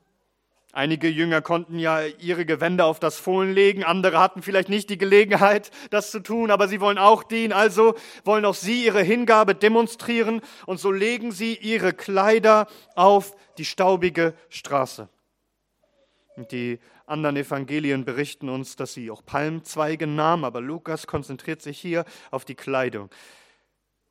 Einige 0.71 1.09
Jünger 1.09 1.41
konnten 1.41 1.79
ja 1.79 2.05
ihre 2.05 2.45
Gewänder 2.45 2.85
auf 2.85 2.99
das 2.99 3.17
Fohlen 3.17 3.53
legen, 3.53 3.83
andere 3.83 4.19
hatten 4.19 4.43
vielleicht 4.43 4.69
nicht 4.69 4.91
die 4.91 4.99
Gelegenheit, 4.99 5.71
das 5.89 6.11
zu 6.11 6.19
tun, 6.19 6.51
aber 6.51 6.67
sie 6.67 6.79
wollen 6.79 6.99
auch 6.99 7.23
dienen, 7.23 7.53
also 7.53 7.95
wollen 8.23 8.45
auch 8.45 8.53
sie 8.53 8.85
ihre 8.85 9.01
Hingabe 9.01 9.55
demonstrieren 9.55 10.41
und 10.67 10.79
so 10.79 10.91
legen 10.91 11.31
sie 11.31 11.55
ihre 11.55 11.93
Kleider 11.93 12.67
auf 12.95 13.35
die 13.57 13.65
staubige 13.65 14.35
Straße. 14.49 15.09
Und 16.35 16.51
die 16.51 16.79
anderen 17.07 17.35
Evangelien 17.35 18.05
berichten 18.05 18.47
uns, 18.47 18.75
dass 18.75 18.93
sie 18.93 19.09
auch 19.09 19.25
Palmzweige 19.25 20.05
nahmen, 20.05 20.45
aber 20.45 20.61
Lukas 20.61 21.07
konzentriert 21.07 21.63
sich 21.63 21.79
hier 21.79 22.05
auf 22.29 22.45
die 22.45 22.55
Kleidung. 22.55 23.09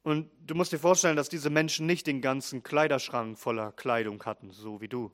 Und 0.03 0.29
du 0.45 0.57
musst 0.57 0.73
dir 0.73 0.79
vorstellen, 0.79 1.17
dass 1.17 1.29
diese 1.29 1.51
Menschen 1.51 1.87
nicht 1.87 2.09
den 2.09 2.21
ganzen 2.21 2.65
Kleiderschrank 2.65 3.39
voller 3.39 3.71
Kleidung 3.73 4.25
hatten, 4.25 4.51
so 4.51 4.81
wie 4.81 4.89
du. 4.89 5.13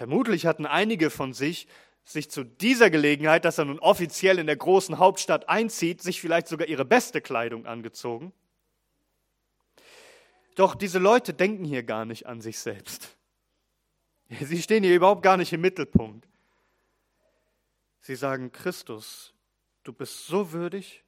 Vermutlich 0.00 0.46
hatten 0.46 0.64
einige 0.64 1.10
von 1.10 1.34
sich 1.34 1.68
sich 2.04 2.30
zu 2.30 2.42
dieser 2.42 2.88
Gelegenheit, 2.88 3.44
dass 3.44 3.58
er 3.58 3.66
nun 3.66 3.78
offiziell 3.78 4.38
in 4.38 4.46
der 4.46 4.56
großen 4.56 4.96
Hauptstadt 4.96 5.50
einzieht, 5.50 6.00
sich 6.00 6.22
vielleicht 6.22 6.48
sogar 6.48 6.68
ihre 6.68 6.86
beste 6.86 7.20
Kleidung 7.20 7.66
angezogen. 7.66 8.32
Doch 10.54 10.74
diese 10.74 10.98
Leute 10.98 11.34
denken 11.34 11.66
hier 11.66 11.82
gar 11.82 12.06
nicht 12.06 12.24
an 12.24 12.40
sich 12.40 12.58
selbst. 12.58 13.14
Sie 14.40 14.62
stehen 14.62 14.84
hier 14.84 14.96
überhaupt 14.96 15.22
gar 15.22 15.36
nicht 15.36 15.52
im 15.52 15.60
Mittelpunkt. 15.60 16.26
Sie 18.00 18.16
sagen, 18.16 18.52
Christus, 18.52 19.34
du 19.84 19.92
bist 19.92 20.26
so 20.26 20.52
würdig, 20.52 21.04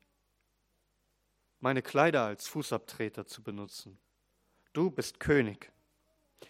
meine 1.61 1.81
Kleider 1.81 2.27
als 2.27 2.47
Fußabtreter 2.47 3.25
zu 3.25 3.43
benutzen. 3.43 3.99
Du 4.75 4.91
bist 4.91 5.19
König. 5.19 5.73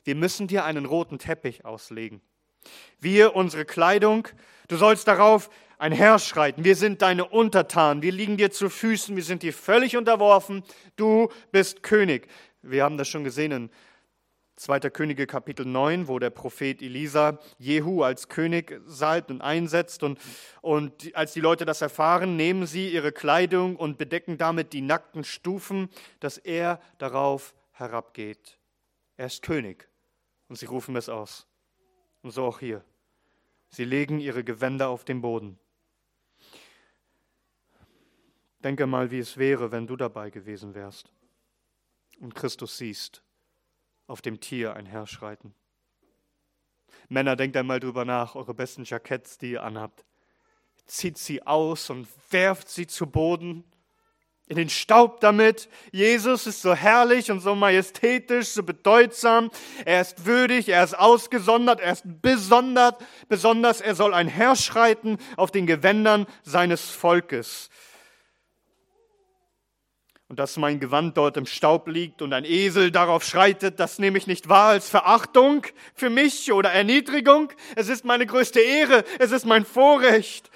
Wir 0.03 0.17
müssen 0.17 0.49
dir 0.49 0.65
einen 0.65 0.87
roten 0.87 1.21
Teppich 1.21 1.65
auslegen. 1.65 2.21
Wir, 3.01 3.35
unsere 3.35 3.65
Kleidung, 3.65 4.29
du 4.69 4.77
sollst 4.77 5.09
darauf 5.09 5.51
ein 5.79 5.93
Herr 5.93 6.21
schreiten. 6.21 6.65
Wir 6.65 6.77
sind 6.77 7.03
deine 7.03 7.25
Untertanen. 7.25 8.03
Wir 8.03 8.13
liegen 8.13 8.37
dir 8.37 8.53
zu 8.53 8.71
Füßen. 8.71 9.17
Wir 9.17 9.25
sind 9.25 9.43
dir 9.43 9.53
völlig 9.53 9.97
unterworfen. 9.97 10.63
Du 10.95 11.29
bist 11.51 11.83
König. 11.83 12.29
Wir 12.63 12.85
haben 12.85 12.97
das 12.97 13.09
schon 13.09 13.25
gesehen 13.25 13.51
in 13.51 13.71
2. 14.55 14.79
Könige 14.91 15.27
Kapitel 15.27 15.67
9, 15.67 16.07
wo 16.07 16.21
der 16.21 16.31
Prophet 16.31 16.81
Elisa 16.83 17.41
Jehu 17.59 18.05
als 18.05 18.29
König 18.29 18.81
salbt 18.87 19.33
und 19.33 19.41
einsetzt. 19.41 20.05
Und, 20.05 20.21
und 20.61 21.11
als 21.17 21.33
die 21.33 21.41
Leute 21.41 21.65
das 21.65 21.83
erfahren, 21.83 22.37
nehmen 22.37 22.67
sie 22.67 22.91
ihre 22.91 23.11
Kleidung 23.11 23.75
und 23.75 23.99
bedecken 23.99 24.39
damit 24.39 24.73
die 24.73 24.83
nackten 24.83 25.25
Stufen, 25.25 25.89
dass 26.21 26.39
er 26.39 26.81
darauf 26.99 27.55
herabgeht. 27.73 28.59
Er 29.17 29.27
ist 29.27 29.43
König. 29.43 29.89
Und 30.47 30.57
sie 30.59 30.67
rufen 30.67 30.95
es 30.95 31.09
aus. 31.09 31.49
Und 32.23 32.31
so 32.31 32.45
auch 32.45 32.61
hier. 32.61 32.85
Sie 33.69 33.85
legen 33.85 34.21
ihre 34.21 34.45
Gewänder 34.45 34.89
auf 34.89 35.05
den 35.05 35.21
Boden. 35.21 35.59
Denke 38.63 38.87
mal, 38.87 39.11
wie 39.11 39.19
es 39.19 39.37
wäre, 39.37 39.73
wenn 39.73 39.87
du 39.87 39.97
dabei 39.97 40.31
gewesen 40.31 40.75
wärst 40.75 41.11
und 42.21 42.35
Christus 42.35 42.79
siehst, 42.79 43.25
auf 44.07 44.23
dem 44.23 44.41
Tier 44.41 44.75
einherschreiten. 44.75 45.55
Männer, 47.09 47.35
denkt 47.35 47.57
einmal 47.57 47.81
drüber 47.81 48.05
nach, 48.05 48.37
eure 48.37 48.55
besten 48.55 48.85
Jacketts, 48.85 49.39
die 49.39 49.53
ihr 49.53 49.63
anhabt. 49.65 50.05
Zieht 50.87 51.19
sie 51.19 51.45
aus 51.45 51.91
und 51.91 52.07
werft 52.31 52.69
sie 52.69 52.87
zu 52.87 53.07
Boden 53.07 53.65
in 54.49 54.57
den 54.57 54.69
Staub 54.69 55.21
damit. 55.21 55.69
Jesus 55.93 56.47
ist 56.47 56.63
so 56.63 56.75
herrlich 56.75 57.31
und 57.31 57.41
so 57.41 57.55
majestätisch, 57.55 58.49
so 58.49 58.63
bedeutsam. 58.63 59.51
Er 59.85 60.01
ist 60.01 60.27
würdig, 60.27 60.69
er 60.69 60.85
ist 60.85 60.99
ausgesondert, 60.99 61.81
er 61.81 61.93
ist 61.93 62.05
besondert, 62.05 63.03
besonders. 63.29 63.81
Er 63.81 63.95
soll 63.95 64.15
einherschreiten 64.15 65.19
auf 65.37 65.51
den 65.51 65.67
Gewändern 65.67 66.27
seines 66.43 66.91
Volkes. 66.91 67.71
Und 70.33 70.39
dass 70.39 70.57
mein 70.57 70.81
Gewand 70.81 71.19
dort 71.19 71.37
im 71.37 71.45
Staub 71.45 71.89
liegt 71.89 72.23
und 72.23 72.33
ein 72.33 72.47
Esel 72.47 72.91
darauf 72.91 73.23
schreitet, 73.23 73.79
das 73.79 73.99
nehme 73.99 74.17
ich 74.17 74.27
nicht 74.27 74.49
wahr 74.49 74.71
als 74.71 74.89
Verachtung 74.89 75.67
für 75.95 76.09
mich 76.09 76.51
oder 76.51 76.71
Erniedrigung. 76.73 77.53
Es 77.77 77.91
ist 77.91 78.07
meine 78.07 78.25
größte 78.25 78.59
Ehre, 78.59 79.05
es 79.19 79.31
ist 79.31 79.45
mein 79.45 79.67
Vorrecht. 79.67 80.51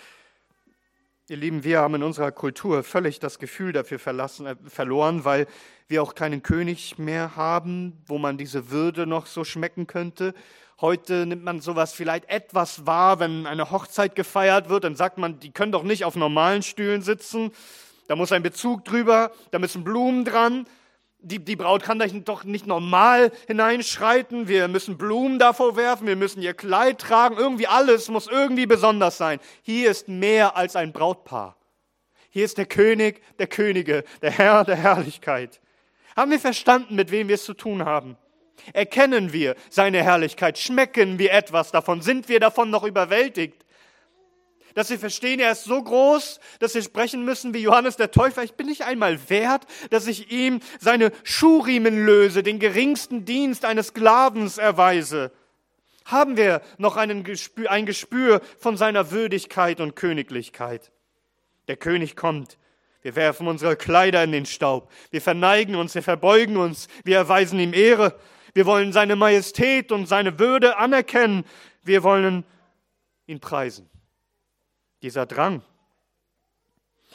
Ihr 1.28 1.38
Lieben, 1.38 1.64
wir 1.64 1.80
haben 1.80 1.97
in 1.97 2.04
unserer 2.04 2.30
Kultur 2.30 2.85
völlig 2.85 3.18
das 3.18 3.40
Gefühl 3.40 3.73
dafür 3.73 3.99
verlassen, 3.99 4.47
äh, 4.47 4.54
verloren, 4.68 5.25
weil 5.25 5.49
wir 5.88 6.00
auch 6.00 6.14
keinen 6.14 6.40
König 6.40 6.99
mehr 6.99 7.35
haben, 7.35 8.00
wo 8.06 8.16
man 8.16 8.38
diese 8.38 8.71
Würde 8.71 9.09
noch 9.09 9.26
so 9.26 9.42
schmecken 9.42 9.88
könnte. 9.88 10.35
Heute 10.80 11.26
nimmt 11.26 11.42
man 11.42 11.61
sowas 11.61 11.95
vielleicht 11.95 12.28
etwas 12.28 12.87
wahr, 12.87 13.18
wenn 13.18 13.45
eine 13.49 13.73
Hochzeit 13.73 14.14
gefeiert 14.14 14.68
wird, 14.68 14.85
dann 14.85 14.95
sagt 14.95 15.18
man, 15.18 15.40
die 15.40 15.50
können 15.50 15.73
doch 15.73 15.83
nicht 15.83 16.04
auf 16.04 16.14
normalen 16.14 16.62
Stühlen 16.62 17.02
sitzen. 17.02 17.50
Da 18.06 18.14
muss 18.14 18.30
ein 18.30 18.45
Bezug 18.45 18.85
drüber, 18.85 19.33
da 19.50 19.59
müssen 19.59 19.83
Blumen 19.83 20.25
dran. 20.25 20.64
Die, 21.28 21.40
die 21.40 21.56
Braut 21.56 21.83
kann 21.83 21.99
doch 22.25 22.45
nicht 22.45 22.68
normal 22.68 23.33
hineinschreiten. 23.49 24.47
Wir 24.47 24.68
müssen 24.68 24.97
Blumen 24.97 25.40
davor 25.40 25.76
werfen, 25.76 26.06
wir 26.06 26.14
müssen 26.14 26.40
ihr 26.40 26.54
Kleid 26.54 27.00
tragen. 27.00 27.37
Irgendwie 27.37 27.66
alles 27.66 28.09
muss 28.09 28.28
irgendwie 28.28 28.66
besonders 28.66 29.18
sein. 29.18 29.40
Hier 29.62 29.90
ist 29.90 30.06
mehr 30.06 30.56
als 30.56 30.76
ein 30.76 30.92
Brautpaar. 30.92 31.56
Hier 32.30 32.45
ist 32.45 32.59
der 32.59 32.66
König 32.66 33.23
der 33.40 33.49
Könige, 33.49 34.04
der 34.23 34.30
Herr 34.30 34.62
der 34.62 34.76
Herrlichkeit. 34.76 35.61
Haben 36.14 36.30
wir 36.30 36.38
verstanden, 36.38 36.95
mit 36.95 37.11
wem 37.11 37.26
wir 37.26 37.35
es 37.35 37.45
zu 37.45 37.54
tun 37.54 37.85
haben? 37.85 38.16
Erkennen 38.73 39.33
wir 39.33 39.56
seine 39.68 40.04
Herrlichkeit? 40.04 40.59
Schmecken 40.59 41.18
wir 41.18 41.33
etwas 41.33 41.73
davon? 41.73 42.02
Sind 42.02 42.28
wir 42.28 42.38
davon 42.38 42.71
noch 42.71 42.85
überwältigt? 42.85 43.65
Dass 44.76 44.90
wir 44.90 44.99
verstehen, 44.99 45.40
er 45.40 45.52
ist 45.52 45.64
so 45.64 45.83
groß, 45.83 46.38
dass 46.59 46.75
wir 46.75 46.83
sprechen 46.83 47.25
müssen 47.25 47.54
wie 47.54 47.61
Johannes 47.61 47.97
der 47.97 48.11
Täufer. 48.11 48.45
Ich 48.45 48.56
bin 48.56 48.66
nicht 48.66 48.83
einmal 48.83 49.30
wert, 49.30 49.64
dass 49.88 50.06
ich 50.06 50.30
ihm 50.30 50.61
seine 50.78 51.12
Schuhriemen 51.25 52.04
löse, 52.04 52.42
den 52.42 52.59
geringsten 52.59 53.25
Dienst 53.25 53.64
eines 53.64 53.87
Sklavens 53.87 54.59
erweise. 54.59 55.33
Haben 56.04 56.37
wir 56.37 56.61
noch 56.76 56.99
einen 56.99 57.25
Gespür, 57.25 57.71
ein 57.71 57.87
Gespür 57.87 58.42
von 58.59 58.76
seiner 58.76 59.11
Würdigkeit 59.12 59.80
und 59.80 59.97
Königlichkeit? 59.97 60.92
Der 61.68 61.78
König 61.78 62.14
kommt. 62.14 62.59
Wir 63.00 63.16
werfen 63.16 63.49
unsere 63.49 63.76
Kleider 63.76 64.23
in 64.25 64.33
den 64.33 64.45
Staub. 64.45 64.92
Wir 65.11 65.23
verneigen 65.23 65.75
uns, 65.75 65.95
wir 65.95 66.02
verbeugen 66.02 66.59
uns, 66.59 66.88
wir 67.02 67.16
erweisen 67.16 67.59
ihm 67.59 67.73
Ehre. 67.73 68.21
Wir 68.52 68.66
wollen 68.66 68.92
seine 68.92 69.16
Majestät 69.16 69.90
und 69.90 70.04
seine 70.04 70.38
Würde 70.38 70.76
anerkennen. 70.76 71.45
Wir 71.83 72.02
wollen 72.02 72.45
ihn 73.26 73.40
preisen. 73.40 73.88
Dieser 75.06 75.25
Drang, 75.25 75.62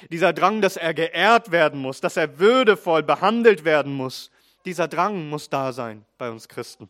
dieser 0.10 0.32
Drang, 0.32 0.62
dass 0.62 0.78
er 0.78 0.94
geehrt 0.94 1.52
werden 1.52 1.78
muss, 1.82 2.00
dass 2.00 2.16
er 2.16 2.40
würdevoll 2.40 3.04
behandelt 3.04 3.66
werden 3.66 3.94
muss, 3.94 4.32
dieser 4.64 4.88
Drang 4.88 5.28
muss 5.28 5.50
da 5.50 5.74
sein 5.74 6.06
bei 6.18 6.32
uns 6.32 6.48
Christen. 6.48 6.90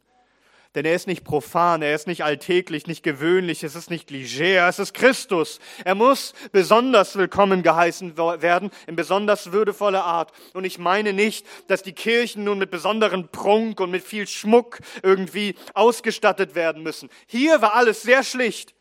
Denn 0.75 0.86
er 0.86 0.93
ist 0.93 1.08
nicht 1.08 1.24
profan, 1.24 1.81
er 1.81 1.96
ist 1.96 2.05
nicht 2.05 2.24
alltäglich, 2.24 2.86
nicht 2.86 3.01
gewöhnlich, 3.01 3.63
es 3.63 3.74
ist 3.74 3.89
nicht 3.89 4.12
leger, 4.12 4.67
es 4.67 4.77
ist 4.77 4.93
Christus. 4.93 5.60
Er 5.86 5.96
muss 5.96 6.36
besonders 6.51 7.15
willkommen 7.15 7.63
geheißen 7.63 8.15
werden, 8.15 8.70
in 8.86 8.96
besonders 8.96 9.51
würdevoller 9.51 10.03
Art. 10.03 10.31
Und 10.53 10.65
ich 10.65 10.77
meine 10.77 11.13
nicht, 11.13 11.48
dass 11.65 11.81
die 11.81 11.93
Kirchen 11.93 12.43
nun 12.43 12.60
mit 12.60 12.70
besonderen 12.70 13.27
Prunk 13.29 13.79
und 13.79 13.89
mit 13.89 14.03
viel 14.03 14.27
Schmuck 14.27 14.77
irgendwie 15.01 15.55
ausgestattet 15.74 16.53
werden 16.53 16.84
müssen. 16.84 17.10
Hier 17.25 17.60
war 17.63 17.74
alles 17.74 18.03
sehr 18.03 18.24
schlicht. 18.24 18.75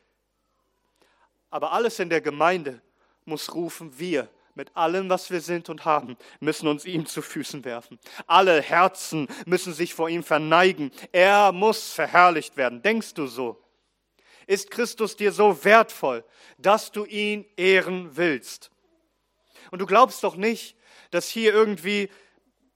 Aber 1.50 1.72
alles 1.72 1.98
in 1.98 2.08
der 2.08 2.20
Gemeinde 2.20 2.80
muss 3.24 3.54
rufen, 3.54 3.98
wir 3.98 4.28
mit 4.54 4.76
allem, 4.76 5.08
was 5.08 5.30
wir 5.30 5.40
sind 5.40 5.68
und 5.68 5.84
haben, 5.84 6.16
müssen 6.40 6.68
uns 6.68 6.84
ihm 6.84 7.06
zu 7.06 7.22
Füßen 7.22 7.64
werfen. 7.64 7.98
Alle 8.26 8.60
Herzen 8.60 9.28
müssen 9.46 9.72
sich 9.72 9.94
vor 9.94 10.08
ihm 10.08 10.22
verneigen. 10.22 10.90
Er 11.12 11.52
muss 11.52 11.92
verherrlicht 11.92 12.56
werden. 12.56 12.82
Denkst 12.82 13.14
du 13.14 13.26
so? 13.26 13.62
Ist 14.46 14.70
Christus 14.70 15.16
dir 15.16 15.32
so 15.32 15.64
wertvoll, 15.64 16.24
dass 16.58 16.90
du 16.90 17.04
ihn 17.04 17.46
ehren 17.56 18.16
willst? 18.16 18.70
Und 19.70 19.78
du 19.78 19.86
glaubst 19.86 20.24
doch 20.24 20.36
nicht, 20.36 20.76
dass 21.10 21.28
hier 21.28 21.52
irgendwie 21.52 22.10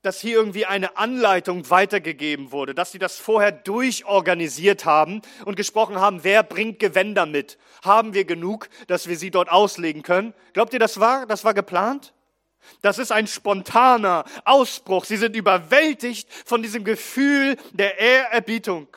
dass 0.05 0.21
hier 0.21 0.37
irgendwie 0.37 0.67
eine 0.67 0.99
Anleitung 0.99 1.71
weitergegeben 1.71 2.53
wurde, 2.53 2.75
dass 2.75 2.93
sie 2.93 2.99
das 2.99 3.19
vorher 3.19 3.53
durchorganisiert 3.53 4.85
haben 4.85 5.23
und 5.47 5.57
gesprochen 5.57 5.99
haben, 5.99 6.25
wer 6.25 6.43
bringt 6.43 6.79
Gewänder 6.79 7.25
mit? 7.25 7.57
Haben 7.83 8.13
wir 8.13 8.25
genug, 8.25 8.69
dass 8.87 9.09
wir 9.09 9.17
sie 9.17 9.31
dort 9.31 9.51
auslegen 9.51 10.03
können? 10.03 10.35
Glaubt 10.53 10.75
ihr, 10.75 10.79
das 10.79 11.01
war, 11.01 11.27
das 11.27 11.45
war 11.45 11.55
geplant? 11.55 12.13
Das 12.83 12.99
ist 12.99 13.13
ein 13.13 13.27
spontaner 13.27 14.25
Ausbruch. 14.45 15.07
Sie 15.07 15.17
sind 15.17 15.37
überwältigt 15.37 16.31
von 16.45 16.63
diesem 16.63 16.85
Gefühl 16.85 17.57
der 17.73 17.99
Ehrerbietung. 17.99 18.89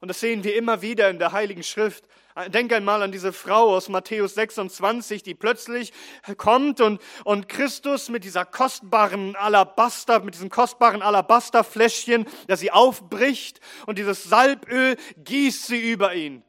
Und 0.00 0.08
das 0.08 0.18
sehen 0.18 0.42
wir 0.42 0.56
immer 0.56 0.82
wieder 0.82 1.10
in 1.10 1.20
der 1.20 1.30
Heiligen 1.30 1.62
Schrift. 1.62 2.04
Denk 2.48 2.72
einmal 2.72 3.02
an 3.02 3.12
diese 3.12 3.32
Frau 3.32 3.74
aus 3.74 3.90
Matthäus 3.90 4.34
26, 4.34 5.22
die 5.22 5.34
plötzlich 5.34 5.92
kommt 6.38 6.80
und, 6.80 7.00
und 7.24 7.48
Christus 7.48 8.08
mit 8.08 8.24
dieser 8.24 8.46
kostbaren 8.46 9.36
Alabaster, 9.36 10.20
mit 10.20 10.34
diesem 10.34 10.48
kostbaren 10.48 11.02
Alabasterfläschchen, 11.02 12.26
das 12.46 12.60
sie 12.60 12.70
aufbricht 12.70 13.60
und 13.84 13.98
dieses 13.98 14.24
Salböl 14.24 14.96
gießt 15.18 15.66
sie 15.66 15.92
über 15.92 16.14
ihn. 16.14 16.42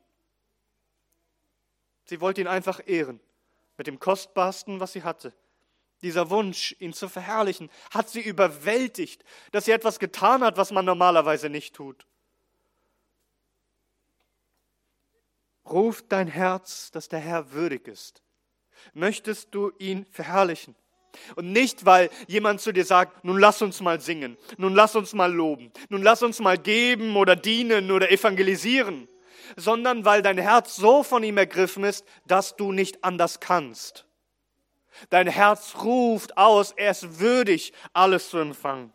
Sie 2.06 2.22
wollte 2.22 2.39
ihn 2.39 2.48
einfach 2.48 2.80
ehren 2.86 3.19
mit 3.78 3.88
dem 3.88 4.00
kostbarsten, 4.00 4.80
was 4.80 4.93
sie 4.93 5.04
hatte. 5.04 5.34
Dieser 6.02 6.30
Wunsch, 6.30 6.76
ihn 6.80 6.93
zu 6.93 7.10
verherrlichen, 7.10 7.69
hat 7.91 8.10
sie 8.10 8.22
überwältigt, 8.22 9.24
dass 9.52 9.65
sie 9.65 9.72
etwas 9.72 10.00
getan 10.00 10.43
hat, 10.43 10.56
was 10.56 10.72
man 10.72 10.86
normalerweise 10.86 11.50
nicht 11.50 11.76
tut. 11.76 12.06
Ruft 15.69 16.06
dein 16.10 16.28
Herz, 16.28 16.91
dass 16.91 17.08
der 17.08 17.19
Herr 17.19 17.52
würdig 17.52 17.88
ist. 17.88 18.21
Möchtest 18.93 19.54
du 19.56 19.71
ihn 19.80 20.06
verherrlichen? 20.12 20.76
Und 21.36 21.52
nicht, 21.52 21.86
weil 21.86 22.10
jemand 22.28 22.60
zu 22.62 22.71
dir 22.71 22.86
sagt, 22.86 23.23
nun 23.23 23.39
lass 23.39 23.62
uns 23.62 23.82
mal 23.82 24.02
singen, 24.02 24.38
nun 24.58 24.73
lass 24.73 24.95
uns 24.95 25.13
mal 25.13 25.32
loben, 25.32 25.71
nun 25.89 26.02
lass 26.02 26.23
uns 26.23 26.39
mal 26.39 26.58
geben 26.58 27.15
oder 27.15 27.36
dienen 27.36 27.91
oder 27.91 28.12
evangelisieren, 28.12 29.08
sondern 29.56 30.06
weil 30.06 30.21
dein 30.21 30.39
Herz 30.39 30.76
so 30.76 31.04
von 31.04 31.23
ihm 31.23 31.38
ergriffen 31.38 31.84
ist, 31.84 32.06
dass 32.26 32.56
du 32.56 32.71
nicht 32.71 33.04
anders 33.04 33.39
kannst. 33.39 34.08
Dein 35.10 35.28
Herz 35.28 35.76
ruft 35.84 36.38
aus, 36.38 36.71
er 36.71 36.91
ist 36.91 37.19
würdig, 37.19 37.73
alles 37.93 38.30
zu 38.30 38.38
empfangen. 38.38 38.93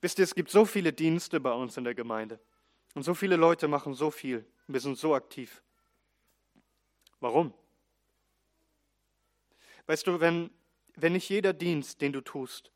Wisst 0.00 0.18
ihr, 0.18 0.24
es 0.24 0.34
gibt 0.34 0.50
so 0.50 0.64
viele 0.64 0.92
Dienste 0.92 1.40
bei 1.40 1.52
uns 1.52 1.76
in 1.76 1.84
der 1.84 1.94
Gemeinde. 1.94 2.38
Und 2.94 3.02
so 3.02 3.14
viele 3.14 3.36
Leute 3.36 3.68
machen 3.68 3.94
so 3.94 4.10
viel. 4.10 4.46
Wir 4.66 4.80
sind 4.80 4.98
so 4.98 5.14
aktiv. 5.14 5.62
Warum? 7.20 7.52
Weißt 9.86 10.06
du, 10.06 10.20
wenn, 10.20 10.50
wenn 10.94 11.12
nicht 11.14 11.28
jeder 11.28 11.52
Dienst, 11.52 12.00
den 12.00 12.12
du 12.12 12.20
tust, 12.20 12.70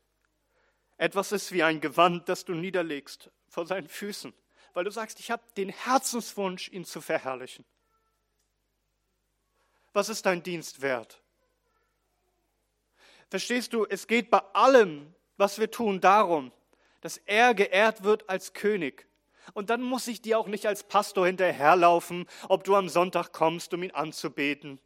etwas 0.97 1.31
ist 1.31 1.51
wie 1.51 1.63
ein 1.63 1.81
Gewand, 1.81 2.27
das 2.29 2.45
du 2.45 2.53
niederlegst 2.53 3.31
vor 3.47 3.65
seinen 3.65 3.87
Füßen, 3.87 4.33
weil 4.73 4.83
du 4.83 4.91
sagst, 4.91 5.19
ich 5.19 5.31
habe 5.31 5.43
den 5.55 5.69
Herzenswunsch, 5.69 6.69
ihn 6.69 6.85
zu 6.85 7.01
verherrlichen. 7.01 7.65
Was 9.93 10.09
ist 10.09 10.25
dein 10.25 10.41
Dienst 10.41 10.81
wert? 10.81 11.21
Verstehst 13.29 13.73
du, 13.73 13.85
es 13.85 14.07
geht 14.07 14.29
bei 14.29 14.39
allem, 14.53 15.13
was 15.37 15.59
wir 15.59 15.69
tun, 15.69 16.01
darum, 16.01 16.51
dass 17.03 17.17
er 17.17 17.53
geehrt 17.53 18.05
wird 18.05 18.29
als 18.29 18.53
König. 18.53 19.07
Und 19.53 19.69
dann 19.69 19.81
muss 19.81 20.07
ich 20.07 20.21
dir 20.21 20.39
auch 20.39 20.47
nicht 20.47 20.65
als 20.65 20.83
Pastor 20.83 21.25
hinterherlaufen, 21.27 22.27
ob 22.47 22.63
du 22.63 22.77
am 22.77 22.87
Sonntag 22.87 23.33
kommst, 23.33 23.73
um 23.73 23.83
ihn 23.83 23.91
anzubeten. 23.91 24.79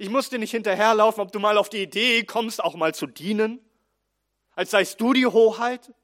Ich 0.00 0.10
muss 0.10 0.28
dir 0.28 0.40
nicht 0.40 0.50
hinterherlaufen, 0.50 1.22
ob 1.22 1.30
du 1.30 1.38
mal 1.38 1.56
auf 1.56 1.68
die 1.68 1.82
Idee 1.82 2.24
kommst, 2.24 2.62
auch 2.62 2.74
mal 2.74 2.96
zu 2.96 3.06
dienen, 3.06 3.60
als 4.56 4.72
seist 4.72 5.00
du 5.00 5.12
die 5.12 5.26
Hoheit, 5.26 5.94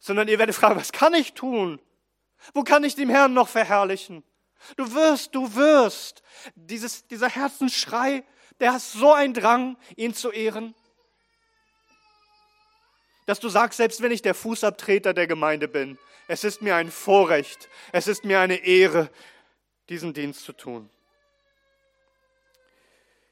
sondern 0.00 0.28
ihr 0.28 0.38
werdet 0.38 0.56
fragen, 0.56 0.80
was 0.80 0.92
kann 0.92 1.12
ich 1.12 1.34
tun? 1.34 1.78
Wo 2.54 2.62
kann 2.62 2.84
ich 2.84 2.94
dem 2.94 3.10
Herrn 3.10 3.34
noch 3.34 3.48
verherrlichen? 3.48 4.24
Du 4.76 4.94
wirst, 4.94 5.34
du 5.34 5.54
wirst. 5.54 6.22
Dieses, 6.54 7.06
dieser 7.06 7.28
Herzensschrei, 7.28 8.24
der 8.60 8.72
hat 8.72 8.80
so 8.80 9.12
einen 9.12 9.34
Drang, 9.34 9.76
ihn 9.94 10.14
zu 10.14 10.30
ehren 10.30 10.74
dass 13.28 13.40
du 13.40 13.50
sagst, 13.50 13.76
selbst 13.76 14.00
wenn 14.00 14.10
ich 14.10 14.22
der 14.22 14.32
Fußabtreter 14.32 15.12
der 15.12 15.26
Gemeinde 15.26 15.68
bin, 15.68 15.98
es 16.28 16.44
ist 16.44 16.62
mir 16.62 16.76
ein 16.76 16.90
Vorrecht, 16.90 17.68
es 17.92 18.08
ist 18.08 18.24
mir 18.24 18.40
eine 18.40 18.64
Ehre, 18.64 19.10
diesen 19.90 20.14
Dienst 20.14 20.44
zu 20.44 20.54
tun. 20.54 20.88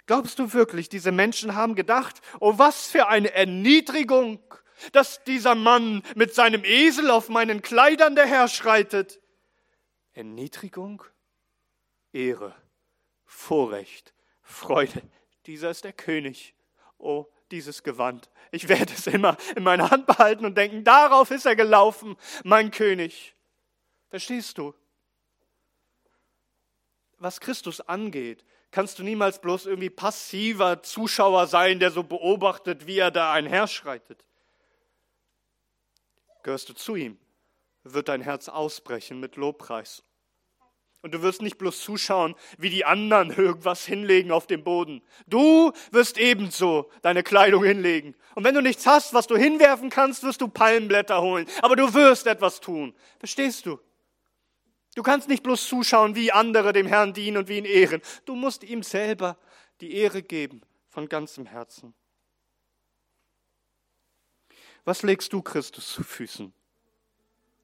Glaubst 0.05 0.39
du 0.39 0.53
wirklich, 0.53 0.91
diese 0.91 1.13
Menschen 1.13 1.55
haben 1.55 1.75
gedacht, 1.75 2.21
oh 2.41 2.59
was 2.59 2.89
für 2.89 3.09
eine 3.09 3.33
Erniedrigung, 3.33 4.39
dass 4.93 5.25
dieser 5.25 5.55
Mann 5.55 6.03
mit 6.15 6.35
seinem 6.35 6.67
Esel 6.67 7.11
auf 7.11 7.31
meinen 7.31 7.63
Kleidern 7.63 8.15
daherschreitet? 8.17 9.19
Erniedrigung, 10.13 11.03
Ehre, 12.13 12.55
Vorrecht, 13.25 14.13
Freude. 14.43 15.01
Dieser 15.47 15.71
ist 15.71 15.85
der 15.85 15.95
König. 15.95 16.55
Oh, 16.99 17.25
dieses 17.51 17.83
Gewand. 17.83 18.31
Ich 18.51 18.69
werde 18.69 18.93
es 18.93 19.07
immer 19.07 19.37
in 19.55 19.63
meiner 19.63 19.91
Hand 19.91 20.07
behalten 20.07 20.45
und 20.45 20.57
denken, 20.57 20.85
darauf 20.85 21.31
ist 21.31 21.47
er 21.47 21.57
gelaufen, 21.57 22.17
mein 22.45 22.71
König. 22.71 23.35
Verstehst 24.09 24.59
du? 24.59 24.75
Was 27.19 27.41
Christus 27.41 27.81
angeht, 27.81 28.45
kannst 28.71 28.99
du 28.99 29.03
niemals 29.03 29.41
bloß 29.41 29.67
irgendwie 29.67 29.91
passiver 29.91 30.83
Zuschauer 30.83 31.47
sein, 31.47 31.81
der 31.81 31.91
so 31.91 32.03
beobachtet, 32.03 32.87
wie 32.87 32.99
er 32.99 33.11
da 33.11 33.33
einherschreitet. 33.33 34.25
Gehörst 36.43 36.69
du 36.69 36.75
zu 36.75 36.95
ihm, 36.95 37.19
wird 37.83 38.09
dein 38.09 38.21
Herz 38.21 38.49
ausbrechen 38.49 39.19
mit 39.19 39.37
Lobpreis 39.37 40.03
Und 41.07 41.13
du 41.13 41.23
wirst 41.23 41.41
nicht 41.41 41.57
bloß 41.57 41.83
zuschauen, 41.83 42.35
wie 42.59 42.69
die 42.69 42.85
anderen 42.85 43.31
irgendwas 43.39 43.87
hinlegen 43.87 44.33
auf 44.33 44.49
dem 44.49 44.65
Boden. 44.65 45.03
Du 45.29 45.71
wirst 45.93 46.19
ebenso 46.19 46.91
deine 47.01 47.23
Kleidung 47.23 47.63
hinlegen. 47.63 48.17
Und 48.35 48.43
wenn 48.43 48.57
du 48.57 48.61
nichts 48.61 48.89
hast, 48.89 49.15
was 49.15 49.29
du 49.29 49.37
hinwerfen 49.37 49.89
kannst, 49.89 50.25
wirst 50.25 50.41
du 50.41 50.49
Palmenblätter 50.49 51.23
holen. 51.23 51.47
Aber 51.63 51.77
du 51.77 51.95
wirst 51.95 52.27
etwas 52.27 52.61
tun. 52.61 52.93
Verstehst 53.21 53.67
du? 53.67 53.79
Du 54.97 55.05
kannst 55.05 55.29
nicht 55.29 55.45
bloß 55.45 55.69
zuschauen, 55.69 56.17
wie 56.17 56.33
andere 56.33 56.73
dem 56.73 56.89
Herrn 56.89 57.13
dienen 57.13 57.37
und 57.37 57.47
wie 57.47 57.59
ihn 57.59 57.67
ehren. 57.67 58.03
Du 58.25 58.35
musst 58.35 58.65
ihm 58.65 58.83
selber 58.83 59.39
die 59.81 59.95
Ehre 59.95 60.25
geben 60.25 60.63
von 60.89 61.09
ganzem 61.09 61.47
Herzen. 61.47 61.95
Was 64.85 65.05
legst 65.05 65.33
du 65.33 65.41
Christus 65.41 65.93
zu 65.93 66.03
Füßen? 66.03 66.53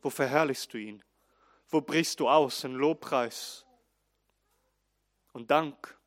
Wo 0.00 0.10
verherrlichst 0.10 0.72
du 0.72 0.78
ihn? 0.78 1.02
Wo 1.72 1.80
brichst 1.80 2.20
du 2.20 2.28
aus 2.28 2.64
in 2.64 2.74
Lobpreis 2.74 3.64
und 5.32 5.50
Dank, 5.50 5.98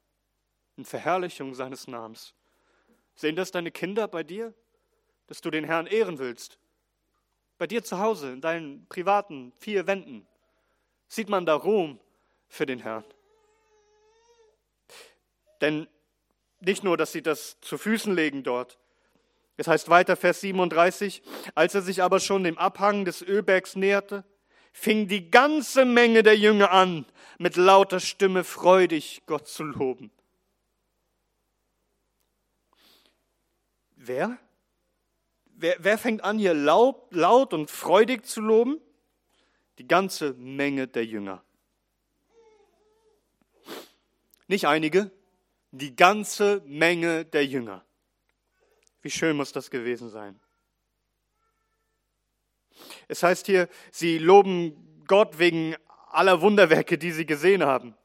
in 0.77 0.85
Verherrlichung 0.85 1.55
seines 1.55 1.87
Namens? 1.87 2.35
Sehen 3.15 3.35
das 3.35 3.49
deine 3.49 3.71
Kinder 3.71 4.07
bei 4.07 4.21
dir, 4.21 4.53
dass 5.25 5.41
du 5.41 5.49
den 5.49 5.63
Herrn 5.63 5.87
ehren 5.87 6.19
willst? 6.19 6.59
Bei 7.57 7.65
dir 7.65 7.83
zu 7.83 7.97
Hause, 7.97 8.31
in 8.33 8.41
deinen 8.41 8.85
privaten 8.89 9.53
vier 9.57 9.87
Wänden, 9.87 10.27
sieht 11.07 11.29
man 11.29 11.47
da 11.47 11.55
Ruhm 11.55 11.99
für 12.47 12.67
den 12.67 12.79
Herrn. 12.79 13.03
Denn 15.61 15.87
nicht 16.59 16.83
nur, 16.83 16.95
dass 16.95 17.11
sie 17.11 17.23
das 17.23 17.59
zu 17.61 17.79
Füßen 17.79 18.13
legen 18.13 18.43
dort. 18.43 18.77
Es 19.57 19.67
heißt 19.67 19.89
weiter, 19.89 20.15
Vers 20.15 20.41
37, 20.41 21.23
als 21.55 21.73
er 21.73 21.81
sich 21.81 22.03
aber 22.03 22.19
schon 22.19 22.43
dem 22.43 22.59
Abhang 22.59 23.03
des 23.03 23.23
Ölbergs 23.23 23.75
näherte, 23.75 24.25
fing 24.75 25.07
die 25.07 25.31
ganze 25.31 25.85
Menge 25.85 26.21
der 26.21 26.37
Jünger 26.37 26.71
an, 26.71 27.05
mit 27.39 27.55
lauter 27.55 28.01
Stimme 28.01 28.43
freudig 28.43 29.23
Gott 29.25 29.47
zu 29.47 29.63
loben. 29.63 30.11
Wer? 33.95 34.37
Wer, 35.45 35.77
wer 35.79 35.97
fängt 35.97 36.25
an, 36.25 36.37
hier 36.37 36.53
laut, 36.53 37.07
laut 37.11 37.53
und 37.53 37.71
freudig 37.71 38.25
zu 38.25 38.41
loben? 38.41 38.81
Die 39.77 39.87
ganze 39.87 40.33
Menge 40.33 40.89
der 40.89 41.05
Jünger. 41.05 41.41
Nicht 44.47 44.67
einige, 44.67 45.09
die 45.71 45.95
ganze 45.95 46.61
Menge 46.65 47.23
der 47.23 47.45
Jünger. 47.45 47.85
Wie 49.01 49.09
schön 49.09 49.37
muss 49.37 49.53
das 49.53 49.71
gewesen 49.71 50.09
sein. 50.09 50.39
Es 53.07 53.23
heißt 53.23 53.45
hier, 53.45 53.67
sie 53.91 54.17
loben 54.17 55.03
Gott 55.07 55.39
wegen 55.39 55.75
aller 56.09 56.41
Wunderwerke, 56.41 56.97
die 56.97 57.11
sie 57.11 57.25
gesehen 57.25 57.63
haben. 57.63 57.95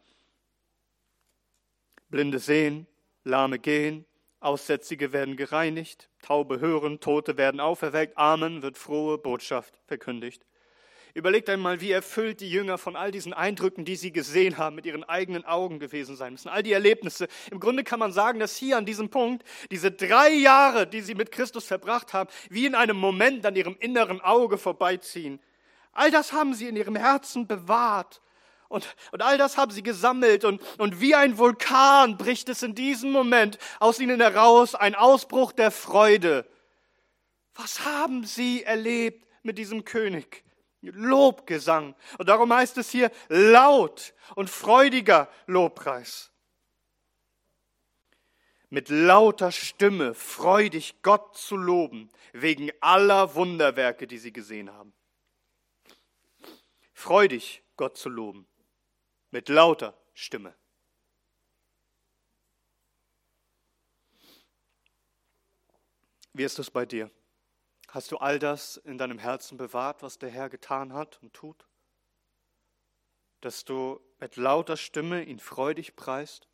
Blinde 2.09 2.39
sehen, 2.39 2.87
Lahme 3.25 3.59
gehen, 3.59 4.05
Aussätzige 4.41 5.13
werden 5.13 5.37
gereinigt, 5.37 6.09
Taube 6.23 6.61
hören, 6.61 6.99
Tote 6.99 7.37
werden 7.37 7.61
auferweckt, 7.61 8.17
Amen 8.17 8.63
wird 8.63 8.79
frohe 8.79 9.19
Botschaft 9.19 9.81
verkündigt. 9.87 10.45
Überlegt 11.15 11.49
einmal, 11.49 11.81
wie 11.81 11.91
erfüllt 11.91 12.41
die 12.41 12.51
Jünger 12.51 12.79
von 12.79 12.97
all 12.97 13.11
diesen 13.11 13.33
Eindrücken, 13.33 13.85
die 13.85 13.97
sie 13.97 14.13
gesehen 14.13 14.59
haben, 14.59 14.77
mit 14.77 14.87
ihren 14.87 15.05
eigenen 15.05 15.45
Augen 15.45 15.79
gewesen 15.79 16.17
sein 16.17 16.33
müssen. 16.33 16.49
All 16.49 16.63
die 16.63 16.73
Erlebnisse. 16.73 17.27
Im 17.51 17.59
Grunde 17.59 17.85
kann 17.85 17.99
man 17.99 18.13
sagen, 18.13 18.39
dass 18.39 18.57
hier 18.57 18.77
an 18.77 18.87
diesem 18.87 19.11
Punkt 19.11 19.45
diese 19.71 19.91
drei 19.91 20.31
Jahre, 20.31 20.87
die 20.87 21.01
sie 21.01 21.15
mit 21.15 21.33
Christus 21.33 21.67
verbracht 21.67 22.13
haben, 22.13 22.31
wie 22.49 22.67
in 22.67 22.75
einem 22.75 22.97
Moment 22.97 23.45
an 23.45 23.57
ihrem 23.57 23.77
inneren 23.81 24.21
Auge 24.21 24.59
vorbeiziehen. 24.59 25.41
All 25.93 26.11
das 26.11 26.33
haben 26.33 26.55
sie 26.55 26.69
in 26.69 26.77
ihrem 26.77 26.97
Herzen 26.97 27.47
bewahrt. 27.47 28.21
Und, 28.69 28.95
und 29.11 29.21
all 29.21 29.37
das 29.37 29.57
haben 29.57 29.73
sie 29.73 29.83
gesammelt 29.83 30.45
und, 30.45 30.63
und 30.79 31.01
wie 31.01 31.17
ein 31.17 31.39
Vulkan 31.39 32.17
bricht 32.17 32.49
es 32.49 32.63
in 32.63 32.77
diesem 32.77 33.11
Moment 33.11 33.59
aus 33.81 33.99
ihnen 33.99 34.21
heraus, 34.21 34.77
ein 34.77 34.95
Ausbruch 34.95 35.51
der 35.51 35.73
Freude. 35.73 36.47
Was 37.57 37.85
haben 37.85 38.25
sie 38.25 38.63
erlebt 38.63 39.27
mit 39.43 39.59
diesem 39.59 39.85
König? 39.85 40.45
Lobgesang. 40.83 41.95
Und 42.19 42.29
darum 42.29 42.53
heißt 42.53 42.79
es 42.79 42.91
hier 42.91 43.11
laut 43.29 44.15
und 44.35 44.49
freudiger 44.49 45.29
Lobpreis. 45.47 46.33
Mit 48.71 48.89
lauter 48.89 49.51
Stimme 49.51 50.15
freudig 50.15 51.03
Gott 51.03 51.37
zu 51.37 51.57
loben, 51.57 52.09
wegen 52.33 52.71
aller 52.81 53.35
Wunderwerke, 53.35 54.07
die 54.07 54.19
sie 54.19 54.33
gesehen 54.33 54.71
haben. 54.71 54.95
Freudig 56.93 57.65
Gott 57.77 57.97
zu 57.97 58.09
loben, 58.09 58.47
mit 59.31 59.49
lauter 59.49 59.99
Stimme. 60.15 60.55
Wie 66.33 66.45
ist 66.45 66.59
es 66.61 66.71
bei 66.71 66.87
dir? 66.87 67.11
Hast 67.91 68.13
du 68.13 68.19
all 68.19 68.39
das 68.39 68.77
in 68.77 68.99
deinem 68.99 69.19
Herzen 69.19 69.59
bewahrt, 69.59 70.03
was 70.03 70.19
der 70.19 70.31
Herr 70.31 70.49
getan 70.49 70.93
hat 70.93 71.19
und 71.23 71.35
tut? 71.35 71.67
Dass 73.41 73.65
du 73.65 74.01
mit 74.21 74.37
lauter 74.37 74.77
Stimme 74.77 75.25
ihn 75.25 75.41
freudig 75.41 75.97
preist? 75.97 76.47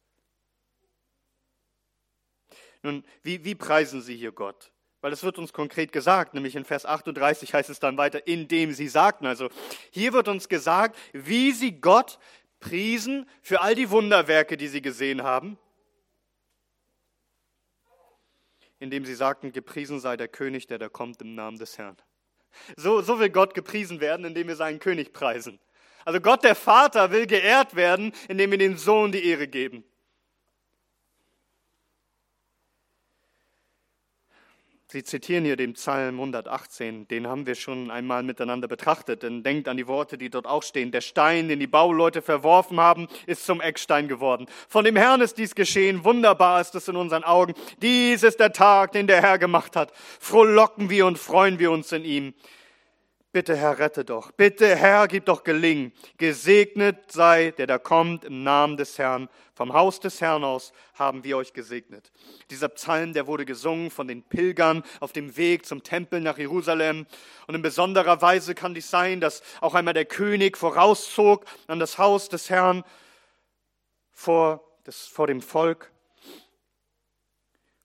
Nun, 2.83 3.05
wie, 3.23 3.45
wie 3.45 3.55
preisen 3.55 4.01
sie 4.01 4.17
hier 4.17 4.33
Gott? 4.33 4.73
Weil 5.03 5.13
es 5.13 5.25
wird 5.25 5.39
uns 5.39 5.53
konkret 5.53 5.93
gesagt, 5.93 6.33
nämlich 6.33 6.57
in 6.57 6.65
Vers 6.65 6.87
38 6.87 7.53
heißt 7.53 7.69
es 7.69 7.81
dann 7.81 7.99
weiter, 7.99 8.27
indem 8.27 8.73
sie 8.73 8.89
sagten. 8.89 9.27
Also 9.27 9.51
hier 9.91 10.15
wird 10.15 10.29
uns 10.29 10.49
gesagt, 10.49 10.97
wie 11.13 11.53
sie 11.53 11.81
Gott 11.81 12.19
priesen 12.61 13.29
für 13.43 13.61
all 13.61 13.75
die 13.75 13.91
Wunderwerke, 13.91 14.57
die 14.57 14.69
sie 14.69 14.81
gesehen 14.81 15.23
haben 15.23 15.59
indem 18.79 19.05
sie 19.05 19.15
sagten, 19.15 19.53
gepriesen 19.53 20.01
sei 20.01 20.17
der 20.17 20.29
König, 20.29 20.67
der 20.67 20.79
da 20.79 20.89
kommt 20.89 21.21
im 21.23 21.35
Namen 21.35 21.59
des 21.59 21.79
Herrn. 21.79 21.97
So, 22.77 23.03
so 23.03 23.19
will 23.19 23.31
Gott 23.31 23.55
gepriesen 23.55 24.01
werden, 24.01 24.25
indem 24.25 24.49
wir 24.49 24.57
seinen 24.57 24.79
König 24.79 25.13
preisen. 25.13 25.59
Also 26.05 26.21
Gott 26.21 26.45
der 26.45 26.55
Vater 26.55 27.11
will 27.11 27.27
geehrt 27.27 27.75
werden, 27.75 28.13
indem 28.29 28.53
wir 28.53 28.59
dem 28.59 28.77
Sohn 28.77 29.13
die 29.13 29.27
Ehre 29.27 29.49
geben. 29.49 29.85
Sie 34.89 35.03
zitieren 35.03 35.45
hier 35.45 35.57
den 35.57 35.73
Psalm 35.73 36.15
118, 36.15 37.09
den 37.09 37.27
haben 37.27 37.45
wir 37.45 37.57
schon 37.57 37.91
einmal 37.91 38.23
miteinander 38.23 38.69
betrachtet. 38.69 39.25
Denn 39.25 39.43
denkt 39.43 39.67
an 39.67 39.77
die 39.77 39.89
Worte, 39.89 40.17
die 40.17 40.31
dort 40.31 40.47
auch 40.47 40.63
stehen. 40.63 40.93
Der 40.93 41.01
Stein, 41.01 41.49
den 41.49 41.59
die 41.59 41.67
Bauleute 41.67 42.23
verworfen 42.23 42.79
haben, 42.79 43.09
ist 43.27 43.45
zum 43.45 43.61
Eckstein 43.61 44.07
geworden. 44.07 44.47
Von 44.69 44.85
dem 44.85 44.95
Herrn 44.95 45.21
ist 45.23 45.39
dies 45.39 45.57
geschehen. 45.57 46.05
Wunderbar 46.05 46.61
ist 46.61 46.77
es 46.77 46.87
in 46.87 46.95
unseren 46.95 47.25
Augen. 47.25 47.55
Dies 47.83 48.23
ist 48.23 48.39
der 48.39 48.53
Tag, 48.53 48.93
den 48.93 49.09
der 49.09 49.23
Herr 49.23 49.39
gemacht 49.39 49.75
hat. 49.75 49.93
Frohlocken 50.21 50.89
wir 50.89 51.07
und 51.07 51.19
freuen 51.19 51.59
wir 51.59 51.73
uns 51.73 51.91
in 51.91 52.05
ihm. 52.05 52.35
Bitte 53.37 53.55
Herr, 53.55 53.79
rette 53.79 54.03
doch. 54.03 54.33
Bitte 54.33 54.77
Herr, 54.77 55.09
gib 55.09 55.27
doch 55.27 55.45
gelingen. 55.45 55.93
Gesegnet 56.17 57.13
sei, 57.13 57.51
der 57.51 57.67
da 57.67 57.77
kommt 57.77 58.25
im 58.25 58.43
Namen 58.43 58.79
des 58.79 58.97
Herrn. 58.97 59.29
Vom 59.53 59.75
Haus 59.75 60.01
des 60.01 60.23
Herrn 60.23 60.43
aus 60.43 60.73
haben 60.95 61.23
wir 61.23 61.37
euch 61.37 61.53
gesegnet. 61.53 62.13
Dieser 62.49 62.71
Psalm, 62.71 63.13
der 63.13 63.27
wurde 63.27 63.45
gesungen 63.45 63.91
von 63.91 64.09
den 64.09 64.23
Pilgern 64.23 64.83
auf 65.01 65.13
dem 65.13 65.37
Weg 65.37 65.67
zum 65.67 65.83
Tempel 65.83 66.23
nach 66.23 66.39
Jerusalem. 66.39 67.05
Und 67.47 67.55
in 67.55 67.61
besonderer 67.61 68.23
Weise 68.23 68.55
kann 68.55 68.73
dies 68.73 68.89
sein, 68.89 69.21
dass 69.21 69.43
auch 69.61 69.75
einmal 69.75 69.93
der 69.93 70.07
König 70.07 70.57
vorauszog 70.57 71.45
an 71.67 71.79
das 71.79 71.99
Haus 71.99 72.31
des 72.31 72.49
Herrn 72.49 72.85
vor, 74.13 74.65
das, 74.85 75.09
vor 75.09 75.27
dem 75.27 75.43
Volk. 75.43 75.93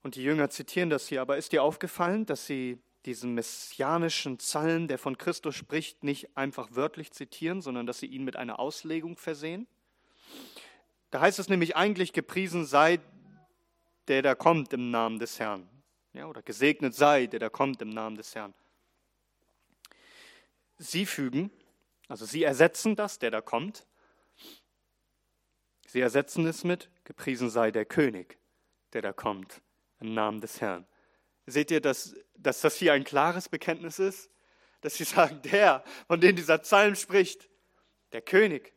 Und 0.01 0.15
die 0.15 0.23
Jünger 0.23 0.49
zitieren 0.49 0.89
das 0.89 1.09
hier. 1.09 1.21
Aber 1.21 1.35
ist 1.35 1.51
dir 1.51 1.61
aufgefallen, 1.61 2.25
dass 2.25 2.45
sie 2.45 2.79
diesen 3.05 3.33
messianischen 3.33 4.37
Psalm, 4.37 4.87
der 4.87 4.97
von 4.97 5.17
Christus 5.17 5.55
spricht, 5.55 6.03
nicht 6.03 6.37
einfach 6.37 6.69
wörtlich 6.71 7.11
zitieren, 7.11 7.61
sondern 7.61 7.85
dass 7.85 7.99
sie 7.99 8.05
ihn 8.05 8.23
mit 8.23 8.35
einer 8.35 8.59
Auslegung 8.59 9.17
versehen. 9.17 9.67
Da 11.09 11.19
heißt 11.19 11.39
es 11.39 11.49
nämlich 11.49 11.75
eigentlich, 11.75 12.13
gepriesen 12.13 12.65
sei, 12.65 12.99
der 14.07 14.21
da 14.21 14.35
kommt 14.35 14.73
im 14.73 14.91
Namen 14.91 15.19
des 15.19 15.39
Herrn. 15.39 15.67
Ja, 16.13 16.27
oder 16.27 16.41
gesegnet 16.41 16.93
sei, 16.93 17.27
der 17.27 17.39
da 17.39 17.49
kommt 17.49 17.81
im 17.81 17.89
Namen 17.89 18.15
des 18.15 18.35
Herrn. 18.35 18.53
Sie 20.77 21.05
fügen, 21.05 21.51
also 22.07 22.25
sie 22.25 22.43
ersetzen 22.43 22.95
das, 22.95 23.19
der 23.19 23.31
da 23.31 23.41
kommt. 23.41 23.85
Sie 25.87 26.01
ersetzen 26.01 26.45
es 26.45 26.63
mit, 26.63 26.89
gepriesen 27.03 27.49
sei 27.49 27.71
der 27.71 27.85
König, 27.85 28.37
der 28.93 29.01
da 29.01 29.13
kommt 29.13 29.61
im 29.99 30.13
Namen 30.13 30.41
des 30.41 30.59
Herrn. 30.59 30.85
Seht 31.45 31.71
ihr, 31.71 31.81
dass, 31.81 32.15
dass 32.35 32.61
das 32.61 32.75
hier 32.75 32.93
ein 32.93 33.03
klares 33.03 33.49
Bekenntnis 33.49 33.99
ist? 33.99 34.29
Dass 34.81 34.95
sie 34.95 35.03
sagen, 35.05 35.41
der, 35.43 35.83
von 36.07 36.19
dem 36.21 36.35
dieser 36.35 36.57
Psalm 36.59 36.95
spricht, 36.95 37.49
der 38.11 38.21
König, 38.21 38.73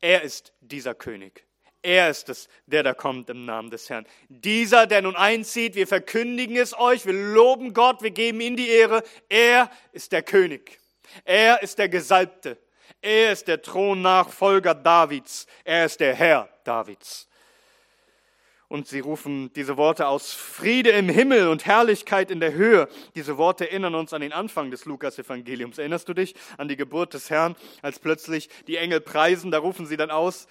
er 0.00 0.22
ist 0.22 0.52
dieser 0.60 0.94
König. 0.94 1.44
Er 1.82 2.10
ist 2.10 2.28
es, 2.28 2.48
der 2.66 2.82
da 2.82 2.92
kommt 2.92 3.30
im 3.30 3.44
Namen 3.44 3.70
des 3.70 3.88
Herrn. 3.88 4.06
Dieser, 4.28 4.86
der 4.86 5.02
nun 5.02 5.16
einzieht, 5.16 5.74
wir 5.76 5.86
verkündigen 5.86 6.56
es 6.56 6.76
euch, 6.76 7.06
wir 7.06 7.12
loben 7.12 7.72
Gott, 7.72 8.02
wir 8.02 8.10
geben 8.10 8.40
ihm 8.40 8.56
die 8.56 8.68
Ehre. 8.68 9.02
Er 9.28 9.70
ist 9.92 10.12
der 10.12 10.22
König. 10.22 10.80
Er 11.24 11.62
ist 11.62 11.78
der 11.78 11.88
Gesalbte. 11.88 12.58
Er 13.00 13.32
ist 13.32 13.46
der 13.46 13.62
Thronnachfolger 13.62 14.74
Davids. 14.74 15.46
Er 15.64 15.84
ist 15.84 16.00
der 16.00 16.14
Herr 16.14 16.48
Davids. 16.64 17.28
Und 18.68 18.86
sie 18.86 19.00
rufen 19.00 19.50
diese 19.54 19.78
Worte 19.78 20.08
aus 20.08 20.32
Friede 20.32 20.90
im 20.90 21.08
Himmel 21.08 21.48
und 21.48 21.64
Herrlichkeit 21.64 22.30
in 22.30 22.38
der 22.38 22.52
Höhe. 22.52 22.88
Diese 23.14 23.38
Worte 23.38 23.68
erinnern 23.68 23.94
uns 23.94 24.12
an 24.12 24.20
den 24.20 24.32
Anfang 24.32 24.70
des 24.70 24.84
Lukas-Evangeliums. 24.84 25.78
Erinnerst 25.78 26.08
du 26.08 26.12
dich 26.12 26.34
an 26.58 26.68
die 26.68 26.76
Geburt 26.76 27.14
des 27.14 27.30
Herrn, 27.30 27.56
als 27.80 27.98
plötzlich 27.98 28.50
die 28.66 28.76
Engel 28.76 29.00
preisen? 29.00 29.50
Da 29.50 29.58
rufen 29.58 29.86
sie 29.86 29.96
dann 29.96 30.10
aus, 30.10 30.48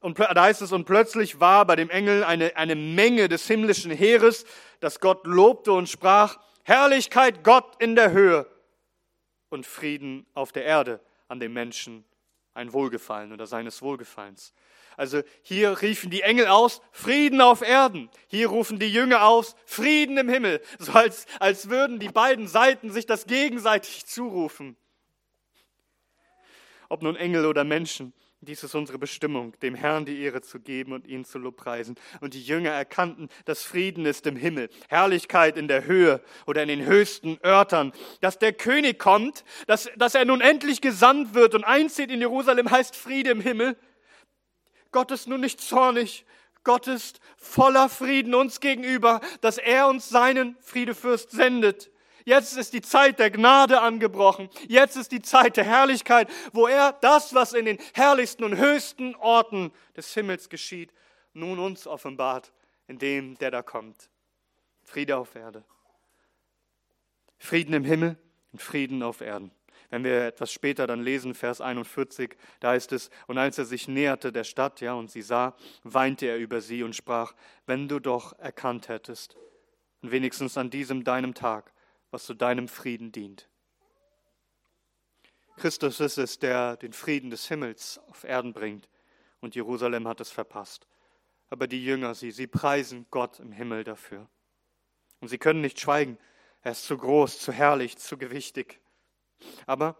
und 0.00 0.18
da 0.18 0.42
heißt 0.42 0.62
es, 0.62 0.72
und 0.72 0.86
plötzlich 0.86 1.40
war 1.40 1.66
bei 1.66 1.76
dem 1.76 1.90
Engel 1.90 2.24
eine, 2.24 2.56
eine 2.56 2.74
Menge 2.74 3.28
des 3.28 3.46
himmlischen 3.46 3.90
Heeres, 3.90 4.46
das 4.80 4.98
Gott 4.98 5.26
lobte 5.26 5.72
und 5.72 5.88
sprach, 5.88 6.38
Herrlichkeit 6.62 7.44
Gott 7.44 7.76
in 7.82 7.94
der 7.94 8.10
Höhe 8.10 8.46
und 9.50 9.66
Frieden 9.66 10.26
auf 10.32 10.52
der 10.52 10.64
Erde 10.64 11.00
an 11.28 11.38
dem 11.38 11.52
Menschen 11.52 12.04
ein 12.54 12.72
Wohlgefallen 12.72 13.32
oder 13.32 13.46
seines 13.46 13.82
Wohlgefallens. 13.82 14.54
Also 15.00 15.22
hier 15.40 15.80
riefen 15.80 16.10
die 16.10 16.20
Engel 16.20 16.48
aus, 16.48 16.82
Frieden 16.92 17.40
auf 17.40 17.62
Erden. 17.62 18.10
Hier 18.26 18.48
rufen 18.48 18.78
die 18.78 18.92
Jünger 18.92 19.24
aus, 19.24 19.56
Frieden 19.64 20.18
im 20.18 20.28
Himmel. 20.28 20.60
So 20.78 20.92
als, 20.92 21.24
als 21.38 21.70
würden 21.70 21.98
die 21.98 22.10
beiden 22.10 22.46
Seiten 22.46 22.90
sich 22.90 23.06
das 23.06 23.26
gegenseitig 23.26 24.04
zurufen. 24.04 24.76
Ob 26.90 27.00
nun 27.00 27.16
Engel 27.16 27.46
oder 27.46 27.64
Menschen. 27.64 28.12
Dies 28.42 28.62
ist 28.62 28.74
unsere 28.74 28.98
Bestimmung, 28.98 29.58
dem 29.60 29.74
Herrn 29.74 30.04
die 30.04 30.20
Ehre 30.20 30.42
zu 30.42 30.60
geben 30.60 30.92
und 30.92 31.06
ihn 31.06 31.24
zu 31.24 31.38
lobpreisen. 31.38 31.94
Und 32.20 32.34
die 32.34 32.42
Jünger 32.42 32.72
erkannten, 32.72 33.30
dass 33.46 33.62
Frieden 33.62 34.04
ist 34.04 34.26
im 34.26 34.36
Himmel, 34.36 34.68
Herrlichkeit 34.90 35.56
in 35.56 35.66
der 35.66 35.86
Höhe 35.86 36.20
oder 36.46 36.62
in 36.62 36.68
den 36.68 36.84
höchsten 36.84 37.38
Örtern, 37.42 37.92
dass 38.20 38.38
der 38.38 38.52
König 38.52 38.98
kommt, 38.98 39.44
dass, 39.66 39.88
dass 39.96 40.14
er 40.14 40.26
nun 40.26 40.42
endlich 40.42 40.82
gesandt 40.82 41.32
wird 41.32 41.54
und 41.54 41.64
einzieht 41.64 42.10
in 42.10 42.20
Jerusalem, 42.20 42.70
heißt 42.70 42.94
Friede 42.94 43.30
im 43.30 43.40
Himmel. 43.40 43.78
Gott 44.92 45.10
ist 45.10 45.28
nun 45.28 45.40
nicht 45.40 45.60
zornig, 45.60 46.24
Gott 46.64 46.86
ist 46.88 47.20
voller 47.36 47.88
Frieden 47.88 48.34
uns 48.34 48.60
gegenüber, 48.60 49.20
dass 49.40 49.58
er 49.58 49.88
uns 49.88 50.08
seinen 50.08 50.56
Friedefürst 50.60 51.30
sendet. 51.30 51.90
Jetzt 52.24 52.56
ist 52.56 52.74
die 52.74 52.82
Zeit 52.82 53.18
der 53.18 53.30
Gnade 53.30 53.80
angebrochen. 53.80 54.50
Jetzt 54.68 54.96
ist 54.96 55.10
die 55.10 55.22
Zeit 55.22 55.56
der 55.56 55.64
Herrlichkeit, 55.64 56.28
wo 56.52 56.66
er 56.66 56.92
das, 57.00 57.34
was 57.34 57.54
in 57.54 57.64
den 57.64 57.78
herrlichsten 57.94 58.44
und 58.44 58.56
höchsten 58.56 59.14
Orten 59.16 59.72
des 59.96 60.12
Himmels 60.12 60.50
geschieht, 60.50 60.92
nun 61.32 61.58
uns 61.58 61.86
offenbart, 61.86 62.52
in 62.88 62.98
dem, 62.98 63.38
der 63.38 63.50
da 63.50 63.62
kommt. 63.62 64.10
Friede 64.84 65.16
auf 65.16 65.34
Erde. 65.34 65.64
Frieden 67.38 67.72
im 67.72 67.84
Himmel 67.84 68.18
und 68.52 68.60
Frieden 68.60 69.02
auf 69.02 69.22
Erden. 69.22 69.50
Wenn 69.90 70.04
wir 70.04 70.24
etwas 70.24 70.52
später 70.52 70.86
dann 70.86 71.02
lesen, 71.02 71.34
Vers 71.34 71.60
41, 71.60 72.36
da 72.60 72.70
heißt 72.70 72.92
es, 72.92 73.10
und 73.26 73.38
als 73.38 73.58
er 73.58 73.64
sich 73.64 73.88
näherte 73.88 74.32
der 74.32 74.44
Stadt, 74.44 74.80
ja, 74.80 74.94
und 74.94 75.10
sie 75.10 75.22
sah, 75.22 75.56
weinte 75.82 76.26
er 76.26 76.38
über 76.38 76.60
sie 76.60 76.84
und 76.84 76.94
sprach, 76.94 77.34
wenn 77.66 77.88
du 77.88 77.98
doch 77.98 78.38
erkannt 78.38 78.88
hättest, 78.88 79.36
und 80.02 80.12
wenigstens 80.12 80.56
an 80.56 80.70
diesem 80.70 81.04
deinem 81.04 81.34
Tag, 81.34 81.72
was 82.10 82.24
zu 82.24 82.34
deinem 82.34 82.68
Frieden 82.68 83.12
dient. 83.12 83.48
Christus 85.56 86.00
ist 86.00 86.16
es, 86.16 86.38
der 86.38 86.76
den 86.76 86.92
Frieden 86.92 87.30
des 87.30 87.48
Himmels 87.48 88.00
auf 88.08 88.24
Erden 88.24 88.52
bringt, 88.52 88.88
und 89.40 89.54
Jerusalem 89.54 90.06
hat 90.06 90.20
es 90.20 90.30
verpasst. 90.30 90.86
Aber 91.50 91.66
die 91.66 91.84
Jünger, 91.84 92.14
sie, 92.14 92.30
sie 92.30 92.46
preisen 92.46 93.06
Gott 93.10 93.40
im 93.40 93.52
Himmel 93.52 93.84
dafür. 93.84 94.28
Und 95.20 95.28
sie 95.28 95.38
können 95.38 95.60
nicht 95.60 95.80
schweigen. 95.80 96.16
Er 96.62 96.72
ist 96.72 96.84
zu 96.84 96.96
groß, 96.96 97.40
zu 97.40 97.52
herrlich, 97.52 97.98
zu 97.98 98.16
gewichtig. 98.16 98.80
Aber 99.66 99.96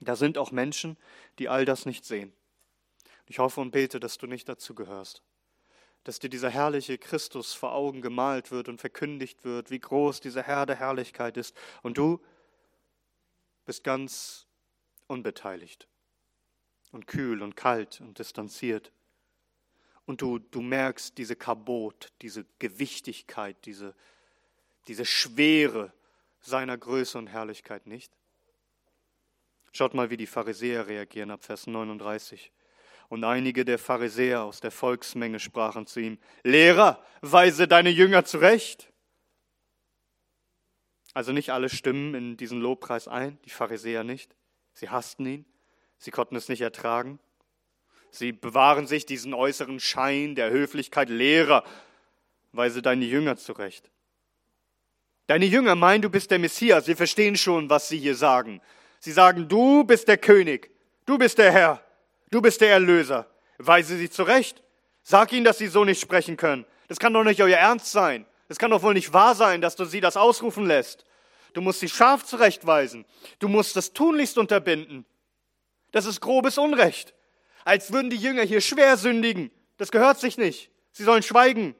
da 0.00 0.16
sind 0.16 0.38
auch 0.38 0.52
Menschen, 0.52 0.96
die 1.38 1.48
all 1.48 1.64
das 1.64 1.86
nicht 1.86 2.04
sehen. 2.04 2.32
Ich 3.26 3.38
hoffe 3.38 3.60
und 3.60 3.70
bete, 3.70 4.00
dass 4.00 4.18
du 4.18 4.26
nicht 4.26 4.48
dazu 4.48 4.74
gehörst 4.74 5.22
dass 6.08 6.18
dir 6.18 6.30
dieser 6.30 6.48
herrliche 6.48 6.96
Christus 6.96 7.52
vor 7.52 7.74
Augen 7.74 8.00
gemalt 8.00 8.50
wird 8.50 8.70
und 8.70 8.80
verkündigt 8.80 9.44
wird, 9.44 9.70
wie 9.70 9.78
groß 9.78 10.22
dieser 10.22 10.42
Herr 10.42 10.64
der 10.64 10.76
Herrlichkeit 10.76 11.36
ist. 11.36 11.54
Und 11.82 11.98
du 11.98 12.18
bist 13.66 13.84
ganz 13.84 14.46
unbeteiligt 15.06 15.86
und 16.92 17.06
kühl 17.06 17.42
und 17.42 17.56
kalt 17.56 18.00
und 18.00 18.18
distanziert. 18.18 18.90
Und 20.06 20.22
du, 20.22 20.38
du 20.38 20.62
merkst 20.62 21.18
diese 21.18 21.36
Kabot, 21.36 22.10
diese 22.22 22.46
Gewichtigkeit, 22.58 23.56
diese, 23.66 23.94
diese 24.86 25.04
Schwere 25.04 25.92
seiner 26.40 26.78
Größe 26.78 27.18
und 27.18 27.26
Herrlichkeit 27.26 27.86
nicht. 27.86 28.10
Schaut 29.72 29.94
mal, 29.94 30.10
wie 30.10 30.16
die 30.16 30.26
Pharisäer 30.26 30.86
reagieren 30.86 31.30
ab 31.30 31.44
Vers 31.44 31.66
39. 31.66 32.52
Und 33.08 33.24
einige 33.24 33.64
der 33.64 33.78
Pharisäer 33.78 34.42
aus 34.42 34.60
der 34.60 34.70
Volksmenge 34.70 35.40
sprachen 35.40 35.86
zu 35.86 36.00
ihm, 36.00 36.18
Lehrer, 36.42 37.02
weise 37.22 37.66
deine 37.66 37.90
Jünger 37.90 38.24
zurecht. 38.24 38.92
Also 41.14 41.32
nicht 41.32 41.50
alle 41.50 41.68
stimmen 41.68 42.14
in 42.14 42.36
diesen 42.36 42.60
Lobpreis 42.60 43.08
ein, 43.08 43.38
die 43.44 43.50
Pharisäer 43.50 44.04
nicht. 44.04 44.36
Sie 44.74 44.90
hassten 44.90 45.26
ihn, 45.26 45.44
sie 45.98 46.10
konnten 46.10 46.36
es 46.36 46.48
nicht 46.48 46.60
ertragen. 46.60 47.18
Sie 48.10 48.32
bewahren 48.32 48.86
sich 48.86 49.06
diesen 49.06 49.34
äußeren 49.34 49.80
Schein 49.80 50.34
der 50.34 50.50
Höflichkeit. 50.50 51.08
Lehrer, 51.08 51.64
weise 52.52 52.82
deine 52.82 53.04
Jünger 53.04 53.36
zurecht. 53.36 53.90
Deine 55.26 55.44
Jünger 55.44 55.74
meinen, 55.74 56.02
du 56.02 56.08
bist 56.08 56.30
der 56.30 56.38
Messias. 56.38 56.86
Wir 56.86 56.96
verstehen 56.96 57.36
schon, 57.36 57.68
was 57.68 57.88
sie 57.88 57.98
hier 57.98 58.14
sagen. 58.14 58.62
Sie 59.00 59.12
sagen, 59.12 59.48
du 59.48 59.84
bist 59.84 60.08
der 60.08 60.18
König, 60.18 60.70
du 61.06 61.18
bist 61.18 61.38
der 61.38 61.52
Herr. 61.52 61.82
Du 62.30 62.42
bist 62.42 62.60
der 62.60 62.70
Erlöser. 62.70 63.26
Weise 63.58 63.96
sie 63.96 64.10
zurecht. 64.10 64.62
Sag 65.02 65.32
ihnen, 65.32 65.44
dass 65.44 65.58
sie 65.58 65.68
so 65.68 65.84
nicht 65.84 66.00
sprechen 66.00 66.36
können. 66.36 66.66
Das 66.88 66.98
kann 66.98 67.14
doch 67.14 67.24
nicht 67.24 67.42
euer 67.42 67.56
Ernst 67.56 67.90
sein. 67.90 68.26
Es 68.48 68.58
kann 68.58 68.70
doch 68.70 68.82
wohl 68.82 68.94
nicht 68.94 69.12
wahr 69.12 69.34
sein, 69.34 69.60
dass 69.60 69.76
du 69.76 69.84
sie 69.84 70.00
das 70.00 70.16
ausrufen 70.16 70.66
lässt. 70.66 71.04
Du 71.54 71.60
musst 71.60 71.80
sie 71.80 71.88
scharf 71.88 72.24
zurechtweisen. 72.24 73.04
Du 73.38 73.48
musst 73.48 73.76
das 73.76 73.92
tunlichst 73.92 74.38
unterbinden. 74.38 75.06
Das 75.92 76.04
ist 76.04 76.20
grobes 76.20 76.58
Unrecht. 76.58 77.14
Als 77.64 77.92
würden 77.92 78.10
die 78.10 78.16
Jünger 78.16 78.42
hier 78.42 78.60
schwer 78.60 78.96
sündigen. 78.96 79.50
Das 79.78 79.90
gehört 79.90 80.18
sich 80.18 80.36
nicht. 80.36 80.70
Sie 80.92 81.04
sollen 81.04 81.22
schweigen. 81.22 81.74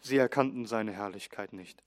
Sie 0.00 0.16
erkannten 0.18 0.66
seine 0.66 0.92
Herrlichkeit 0.92 1.52
nicht. 1.52 1.82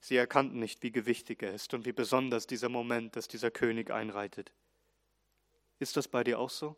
Sie 0.00 0.16
erkannten 0.16 0.58
nicht, 0.58 0.82
wie 0.82 0.90
gewichtig 0.90 1.42
er 1.42 1.52
ist 1.52 1.74
und 1.74 1.84
wie 1.84 1.92
besonders 1.92 2.46
dieser 2.46 2.68
Moment, 2.68 3.16
dass 3.16 3.28
dieser 3.28 3.50
König 3.50 3.90
einreitet. 3.90 4.50
Ist 5.78 5.96
das 5.96 6.08
bei 6.08 6.24
dir 6.24 6.38
auch 6.38 6.50
so? 6.50 6.76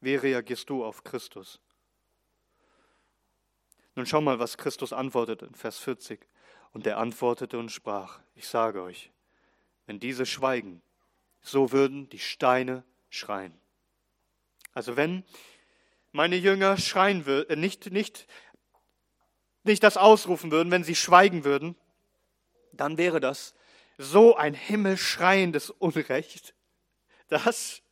Wie 0.00 0.14
reagierst 0.14 0.70
du 0.70 0.84
auf 0.84 1.02
Christus? 1.02 1.60
Nun 3.96 4.06
schau 4.06 4.20
mal, 4.20 4.38
was 4.38 4.58
Christus 4.58 4.92
antwortet 4.92 5.42
in 5.42 5.54
Vers 5.54 5.78
40. 5.78 6.26
Und 6.72 6.86
er 6.86 6.98
antwortete 6.98 7.58
und 7.58 7.72
sprach, 7.72 8.20
ich 8.34 8.46
sage 8.46 8.82
euch, 8.82 9.10
wenn 9.86 9.98
diese 9.98 10.26
schweigen, 10.26 10.82
so 11.40 11.72
würden 11.72 12.08
die 12.10 12.18
Steine 12.18 12.84
schreien. 13.08 13.58
Also 14.74 14.96
wenn 14.96 15.24
meine 16.16 16.36
Jünger 16.36 16.78
schreien 16.78 17.26
würden, 17.26 17.50
äh, 17.50 17.56
nicht, 17.56 17.92
nicht, 17.92 18.26
nicht 19.62 19.82
das 19.82 19.96
ausrufen 19.96 20.50
würden, 20.50 20.72
wenn 20.72 20.82
sie 20.82 20.96
schweigen 20.96 21.44
würden, 21.44 21.76
dann 22.72 22.98
wäre 22.98 23.20
das 23.20 23.54
so 23.98 24.34
ein 24.34 24.54
himmelschreiendes 24.54 25.70
Unrecht, 25.70 26.54
dass 27.28 27.82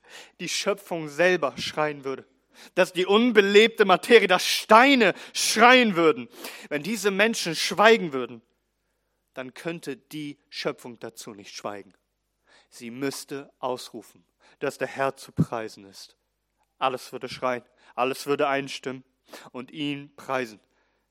die 0.40 0.48
Schöpfung 0.48 1.08
selber 1.08 1.56
schreien 1.58 2.04
würde, 2.04 2.26
dass 2.74 2.92
die 2.92 3.06
unbelebte 3.06 3.84
Materie, 3.84 4.28
dass 4.28 4.46
Steine 4.46 5.14
schreien 5.32 5.96
würden. 5.96 6.28
Wenn 6.68 6.82
diese 6.82 7.10
Menschen 7.10 7.54
schweigen 7.54 8.12
würden, 8.12 8.42
dann 9.34 9.54
könnte 9.54 9.96
die 9.96 10.38
Schöpfung 10.48 10.98
dazu 10.98 11.34
nicht 11.34 11.54
schweigen. 11.54 11.92
Sie 12.68 12.90
müsste 12.90 13.52
ausrufen, 13.58 14.24
dass 14.60 14.78
der 14.78 14.88
Herr 14.88 15.16
zu 15.16 15.32
preisen 15.32 15.84
ist. 15.84 16.16
Alles 16.78 17.12
würde 17.12 17.28
schreien, 17.28 17.64
alles 17.94 18.26
würde 18.26 18.48
einstimmen 18.48 19.04
und 19.52 19.70
ihn 19.70 20.14
preisen. 20.16 20.60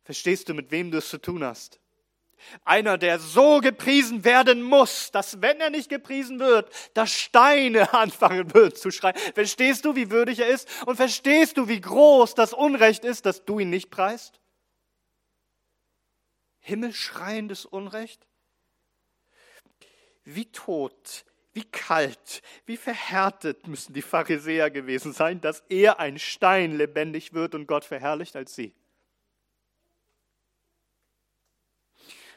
Verstehst 0.04 0.50
du, 0.50 0.54
mit 0.54 0.72
wem 0.72 0.92
du 0.92 0.98
es 0.98 1.10
zu 1.10 1.18
tun 1.18 1.44
hast? 1.44 1.80
Einer, 2.66 2.98
der 2.98 3.20
so 3.20 3.60
gepriesen 3.60 4.26
werden 4.26 4.62
muss, 4.62 5.12
dass 5.12 5.42
wenn 5.42 5.62
er 5.62 5.70
nicht 5.70 5.90
gepriesen 5.90 6.40
wird, 6.40 6.70
dass 6.94 7.12
Steine 7.12 7.94
anfangen 7.94 8.54
würden 8.54 8.76
zu 8.76 8.92
schreien. 8.92 9.16
Verstehst 9.34 9.86
du, 9.86 9.96
wie 9.96 10.12
würdig 10.12 10.40
er 10.40 10.48
ist? 10.48 10.68
Und 10.86 10.98
verstehst 10.98 11.58
du, 11.58 11.68
wie 11.68 11.80
groß 11.80 12.36
das 12.36 12.54
Unrecht 12.54 13.06
ist, 13.06 13.26
dass 13.26 13.46
du 13.46 13.60
ihn 13.60 13.70
nicht 13.70 13.90
preist? 13.90 14.40
Himmelschreiendes 16.60 17.66
Unrecht? 17.66 18.28
Wie 20.26 20.46
tot, 20.46 21.26
wie 21.54 21.64
kalt, 21.64 22.42
wie 22.66 22.78
verhärtet 22.78 23.68
müssen 23.68 23.94
die 23.94 24.02
Pharisäer 24.02 24.70
gewesen 24.72 25.14
sein, 25.14 25.40
dass 25.40 25.64
er 25.70 26.00
ein 26.00 26.20
Stein 26.20 26.76
lebendig 26.76 27.34
wird 27.34 27.56
und 27.56 27.68
Gott 27.68 27.86
verherrlicht 27.86 28.36
als 28.36 28.56
sie. 28.56 28.74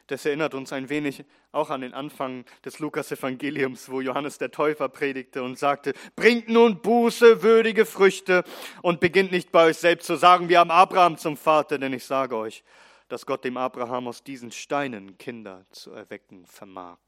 Das 0.06 0.24
erinnert 0.24 0.54
uns 0.54 0.72
ein 0.72 0.88
wenig 0.88 1.24
auch 1.50 1.70
an 1.70 1.80
den 1.80 1.92
Anfang 1.92 2.44
des 2.64 2.78
Lukas-Evangeliums, 2.78 3.90
wo 3.90 4.00
Johannes 4.00 4.38
der 4.38 4.52
Täufer 4.52 4.88
predigte 4.88 5.42
und 5.42 5.58
sagte, 5.58 5.94
bringt 6.14 6.48
nun 6.48 6.80
Buße, 6.80 7.42
würdige 7.42 7.86
Früchte 7.86 8.44
und 8.82 9.00
beginnt 9.00 9.32
nicht 9.32 9.50
bei 9.50 9.66
euch 9.66 9.78
selbst 9.78 10.06
zu 10.06 10.16
sagen, 10.16 10.48
wir 10.48 10.60
haben 10.60 10.70
Abraham 10.70 11.18
zum 11.18 11.36
Vater, 11.36 11.78
denn 11.78 11.92
ich 11.92 12.04
sage 12.04 12.36
euch, 12.36 12.62
dass 13.08 13.26
Gott 13.26 13.44
dem 13.44 13.56
Abraham 13.56 14.06
aus 14.06 14.22
diesen 14.22 14.52
Steinen 14.52 15.18
Kinder 15.18 15.66
zu 15.70 15.90
erwecken 15.90 16.46
vermag. 16.46 16.98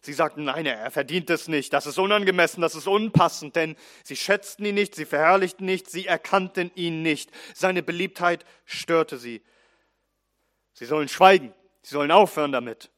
Sie 0.00 0.12
sagten, 0.12 0.44
nein, 0.44 0.66
er 0.66 0.90
verdient 0.90 1.30
es 1.30 1.48
nicht, 1.48 1.72
das 1.72 1.86
ist 1.86 1.98
unangemessen, 1.98 2.60
das 2.60 2.74
ist 2.74 2.86
unpassend, 2.86 3.56
denn 3.56 3.74
sie 4.02 4.16
schätzten 4.16 4.66
ihn 4.66 4.74
nicht, 4.74 4.94
sie 4.94 5.06
verherrlichten 5.06 5.64
nicht, 5.64 5.90
sie 5.90 6.06
erkannten 6.06 6.70
ihn 6.74 7.02
nicht. 7.02 7.30
Seine 7.54 7.82
Beliebtheit 7.82 8.44
störte 8.66 9.16
sie. 9.16 9.42
Sie 10.74 10.84
sollen 10.84 11.08
schweigen, 11.08 11.54
sie 11.82 11.94
sollen 11.94 12.10
aufhören 12.10 12.52
damit. 12.52 12.90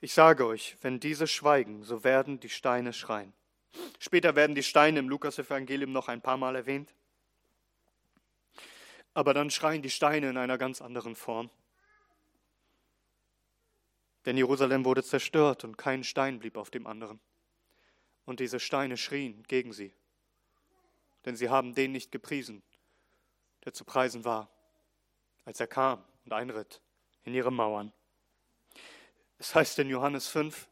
Ich 0.00 0.14
sage 0.14 0.46
euch, 0.46 0.76
wenn 0.80 1.00
diese 1.00 1.26
schweigen, 1.26 1.82
so 1.82 2.04
werden 2.04 2.40
die 2.40 2.48
Steine 2.48 2.92
schreien. 2.92 3.34
Später 3.98 4.34
werden 4.34 4.54
die 4.54 4.62
Steine 4.62 4.98
im 4.98 5.08
Lukas-Evangelium 5.08 5.92
noch 5.92 6.08
ein 6.08 6.22
paar 6.22 6.36
Mal 6.36 6.56
erwähnt. 6.56 6.94
Aber 9.12 9.34
dann 9.34 9.50
schreien 9.50 9.82
die 9.82 9.90
Steine 9.90 10.30
in 10.30 10.36
einer 10.36 10.56
ganz 10.56 10.80
anderen 10.80 11.16
Form. 11.16 11.50
Denn 14.26 14.36
Jerusalem 14.36 14.84
wurde 14.84 15.02
zerstört 15.02 15.64
und 15.64 15.78
kein 15.78 16.04
Stein 16.04 16.38
blieb 16.38 16.56
auf 16.56 16.70
dem 16.70 16.86
anderen. 16.86 17.20
Und 18.26 18.40
diese 18.40 18.60
Steine 18.60 18.96
schrien 18.96 19.42
gegen 19.44 19.72
sie, 19.72 19.92
denn 21.24 21.36
sie 21.36 21.48
haben 21.48 21.74
den 21.74 21.92
nicht 21.92 22.12
gepriesen, 22.12 22.62
der 23.64 23.72
zu 23.72 23.84
preisen 23.84 24.24
war, 24.24 24.50
als 25.44 25.58
er 25.58 25.66
kam 25.66 26.04
und 26.24 26.32
einritt 26.32 26.80
in 27.24 27.34
ihre 27.34 27.50
Mauern. 27.50 27.92
Es 29.38 29.54
heißt 29.54 29.78
in 29.78 29.88
Johannes 29.88 30.28
5, 30.28 30.68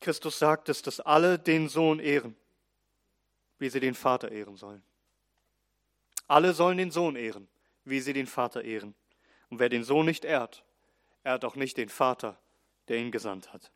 Christus 0.00 0.38
sagt 0.38 0.68
es, 0.68 0.82
dass 0.82 1.00
alle 1.00 1.38
den 1.38 1.68
Sohn 1.68 1.98
ehren, 1.98 2.36
wie 3.58 3.68
sie 3.68 3.80
den 3.80 3.94
Vater 3.94 4.30
ehren 4.30 4.56
sollen. 4.56 4.84
Alle 6.28 6.52
sollen 6.52 6.78
den 6.78 6.90
Sohn 6.90 7.16
ehren, 7.16 7.48
wie 7.84 8.00
sie 8.00 8.12
den 8.12 8.26
Vater 8.26 8.62
ehren. 8.62 8.94
Und 9.48 9.58
wer 9.58 9.68
den 9.68 9.84
Sohn 9.84 10.06
nicht 10.06 10.24
ehrt, 10.24 10.64
er 11.26 11.32
hat 11.32 11.44
auch 11.44 11.56
nicht 11.56 11.76
den 11.76 11.88
Vater, 11.88 12.38
der 12.86 12.98
ihn 12.98 13.10
gesandt 13.10 13.52
hat. 13.52 13.72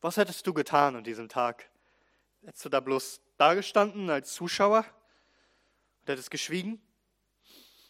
Was 0.00 0.16
hättest 0.16 0.46
du 0.46 0.54
getan 0.54 0.96
an 0.96 1.04
diesem 1.04 1.28
Tag? 1.28 1.70
Hättest 2.42 2.64
du 2.64 2.70
da 2.70 2.80
bloß 2.80 3.20
dagestanden 3.36 4.08
als 4.08 4.32
Zuschauer 4.32 4.86
und 6.00 6.08
hättest 6.08 6.30
geschwiegen? 6.30 6.80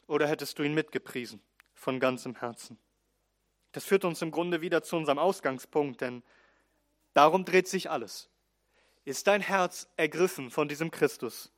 Oder 0.09 0.27
hättest 0.27 0.59
du 0.59 0.65
ihn 0.65 0.75
mitgepriesen 0.75 1.41
von 1.73 2.01
ganzem 2.01 2.35
Herzen? 2.35 2.81
Das 3.71 3.85
führt 3.85 4.05
uns 4.05 4.21
im 4.23 4.33
Grunde 4.33 4.61
wieder 4.61 4.83
zu 4.83 4.97
unserem 4.97 5.21
Ausgangspunkt, 5.21 6.01
denn 6.01 6.25
darum 7.15 7.45
dreht 7.45 7.69
sich 7.69 7.91
alles. 7.91 8.29
Ist 9.05 9.29
dein 9.29 9.41
Herz 9.41 9.87
ergriffen 9.97 10.51
von 10.51 10.67
diesem 10.67 10.91
Christus, 10.91 11.53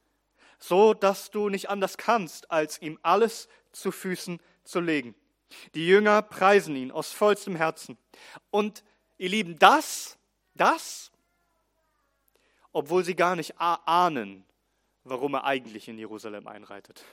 so 0.58 0.92
dass 0.92 1.30
du 1.30 1.48
nicht 1.48 1.70
anders 1.70 1.96
kannst, 1.96 2.50
als 2.50 2.82
ihm 2.82 2.98
alles 3.02 3.48
zu 3.72 3.90
Füßen 3.90 4.38
zu 4.64 4.80
legen? 4.80 5.14
Die 5.74 5.87
Jünger 5.87 6.22
preisen 6.22 6.76
ihn 6.76 6.90
aus 6.90 7.12
vollstem 7.12 7.57
Herzen. 7.57 7.98
Und 8.50 8.85
ihr 9.18 9.28
Lieben, 9.28 9.59
das, 9.59 10.18
das, 10.54 11.12
obwohl 12.72 13.04
sie 13.04 13.14
gar 13.14 13.37
nicht 13.37 13.59
ahnen, 13.59 14.44
warum 15.04 15.35
er 15.35 15.44
eigentlich 15.44 15.88
in 15.88 15.98
Jerusalem 15.98 16.46
einreitet. 16.46 17.04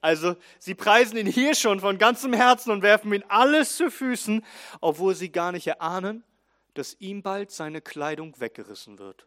Also 0.00 0.36
sie 0.58 0.74
preisen 0.74 1.16
ihn 1.18 1.26
hier 1.26 1.54
schon 1.54 1.80
von 1.80 1.98
ganzem 1.98 2.32
Herzen 2.32 2.70
und 2.70 2.82
werfen 2.82 3.12
ihm 3.12 3.24
alles 3.28 3.76
zu 3.76 3.90
Füßen, 3.90 4.44
obwohl 4.80 5.14
sie 5.14 5.30
gar 5.30 5.52
nicht 5.52 5.66
erahnen, 5.66 6.24
dass 6.74 6.96
ihm 6.98 7.22
bald 7.22 7.50
seine 7.50 7.80
Kleidung 7.80 8.38
weggerissen 8.40 8.98
wird. 8.98 9.26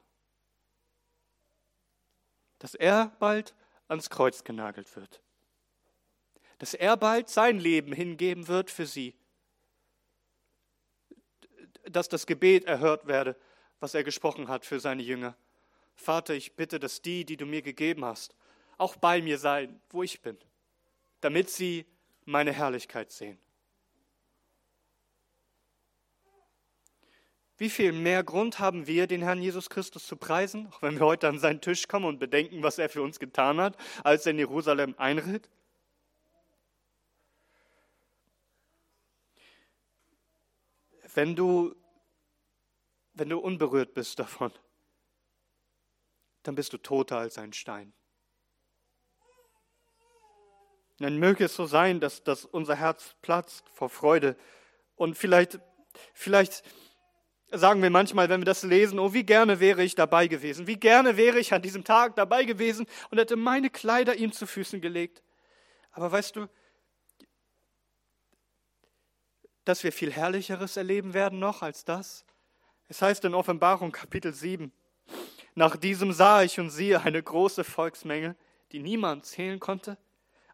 Dass 2.57 2.75
er 2.75 3.15
bald 3.19 3.55
ans 3.87 4.09
Kreuz 4.09 4.43
genagelt 4.43 4.95
wird 4.95 5.21
dass 6.59 6.73
er 6.73 6.97
bald 6.97 7.29
sein 7.29 7.57
Leben 7.59 7.93
hingeben 7.93 8.47
wird 8.47 8.69
für 8.69 8.85
sie. 8.85 9.15
Dass 11.83 12.09
das 12.09 12.27
Gebet 12.27 12.65
erhört 12.65 13.07
werde, 13.07 13.35
was 13.79 13.95
er 13.95 14.03
gesprochen 14.03 14.49
hat 14.49 14.65
für 14.65 14.79
seine 14.79 15.01
Jünger. 15.01 15.35
Vater, 15.95 16.33
ich 16.33 16.55
bitte, 16.55 16.79
dass 16.79 17.01
die, 17.01 17.25
die 17.25 17.37
du 17.37 17.45
mir 17.45 17.61
gegeben 17.61 18.05
hast, 18.05 18.35
auch 18.77 18.95
bei 18.95 19.21
mir 19.21 19.37
seien, 19.37 19.81
wo 19.89 20.03
ich 20.03 20.21
bin, 20.21 20.37
damit 21.21 21.49
sie 21.49 21.85
meine 22.25 22.53
Herrlichkeit 22.53 23.11
sehen. 23.11 23.39
Wie 27.57 27.69
viel 27.69 27.91
mehr 27.91 28.23
Grund 28.23 28.59
haben 28.59 28.87
wir, 28.87 29.05
den 29.07 29.21
Herrn 29.21 29.41
Jesus 29.41 29.69
Christus 29.69 30.07
zu 30.07 30.15
preisen, 30.15 30.67
auch 30.67 30.81
wenn 30.81 30.97
wir 30.97 31.05
heute 31.05 31.27
an 31.27 31.39
seinen 31.39 31.59
Tisch 31.59 31.89
kommen 31.89 32.05
und 32.05 32.19
bedenken, 32.19 32.63
was 32.63 32.77
er 32.77 32.89
für 32.89 33.01
uns 33.01 33.19
getan 33.19 33.59
hat, 33.59 33.75
als 34.03 34.25
er 34.25 34.31
in 34.31 34.39
Jerusalem 34.39 34.95
einritt? 34.97 35.49
Wenn 41.15 41.35
du, 41.35 41.75
wenn 43.13 43.29
du 43.29 43.39
unberührt 43.39 43.93
bist 43.93 44.19
davon, 44.19 44.51
dann 46.43 46.55
bist 46.55 46.73
du 46.73 46.77
toter 46.77 47.17
als 47.17 47.37
ein 47.37 47.53
Stein. 47.53 47.93
Dann 50.99 51.17
möge 51.17 51.45
es 51.45 51.55
so 51.55 51.65
sein, 51.65 51.99
dass, 51.99 52.23
dass 52.23 52.45
unser 52.45 52.75
Herz 52.75 53.15
platzt 53.21 53.69
vor 53.69 53.89
Freude. 53.89 54.35
Und 54.95 55.17
vielleicht, 55.17 55.59
vielleicht 56.13 56.63
sagen 57.51 57.81
wir 57.81 57.89
manchmal, 57.89 58.29
wenn 58.29 58.41
wir 58.41 58.45
das 58.45 58.63
lesen, 58.63 58.99
oh, 58.99 59.13
wie 59.13 59.23
gerne 59.23 59.59
wäre 59.59 59.83
ich 59.83 59.95
dabei 59.95 60.27
gewesen, 60.27 60.67
wie 60.67 60.77
gerne 60.77 61.15
wäre 61.17 61.39
ich 61.39 61.53
an 61.53 61.61
diesem 61.61 61.83
Tag 61.83 62.15
dabei 62.15 62.43
gewesen 62.43 62.85
und 63.09 63.17
hätte 63.17 63.37
meine 63.37 63.69
Kleider 63.69 64.15
ihm 64.15 64.31
zu 64.31 64.45
Füßen 64.45 64.81
gelegt. 64.81 65.23
Aber 65.91 66.11
weißt 66.11 66.35
du, 66.35 66.47
dass 69.69 69.83
wir 69.83 69.91
viel 69.91 70.11
Herrlicheres 70.11 70.77
erleben 70.77 71.13
werden 71.13 71.37
noch 71.37 71.61
als 71.61 71.85
das? 71.85 72.25
Es 72.87 73.03
heißt 73.03 73.23
in 73.25 73.35
Offenbarung 73.35 73.91
Kapitel 73.91 74.33
7, 74.33 74.71
nach 75.53 75.77
diesem 75.77 76.11
sah 76.11 76.41
ich 76.41 76.59
und 76.59 76.71
siehe 76.71 76.99
eine 77.01 77.21
große 77.21 77.63
Volksmenge, 77.63 78.35
die 78.71 78.79
niemand 78.79 79.27
zählen 79.27 79.59
konnte, 79.59 79.99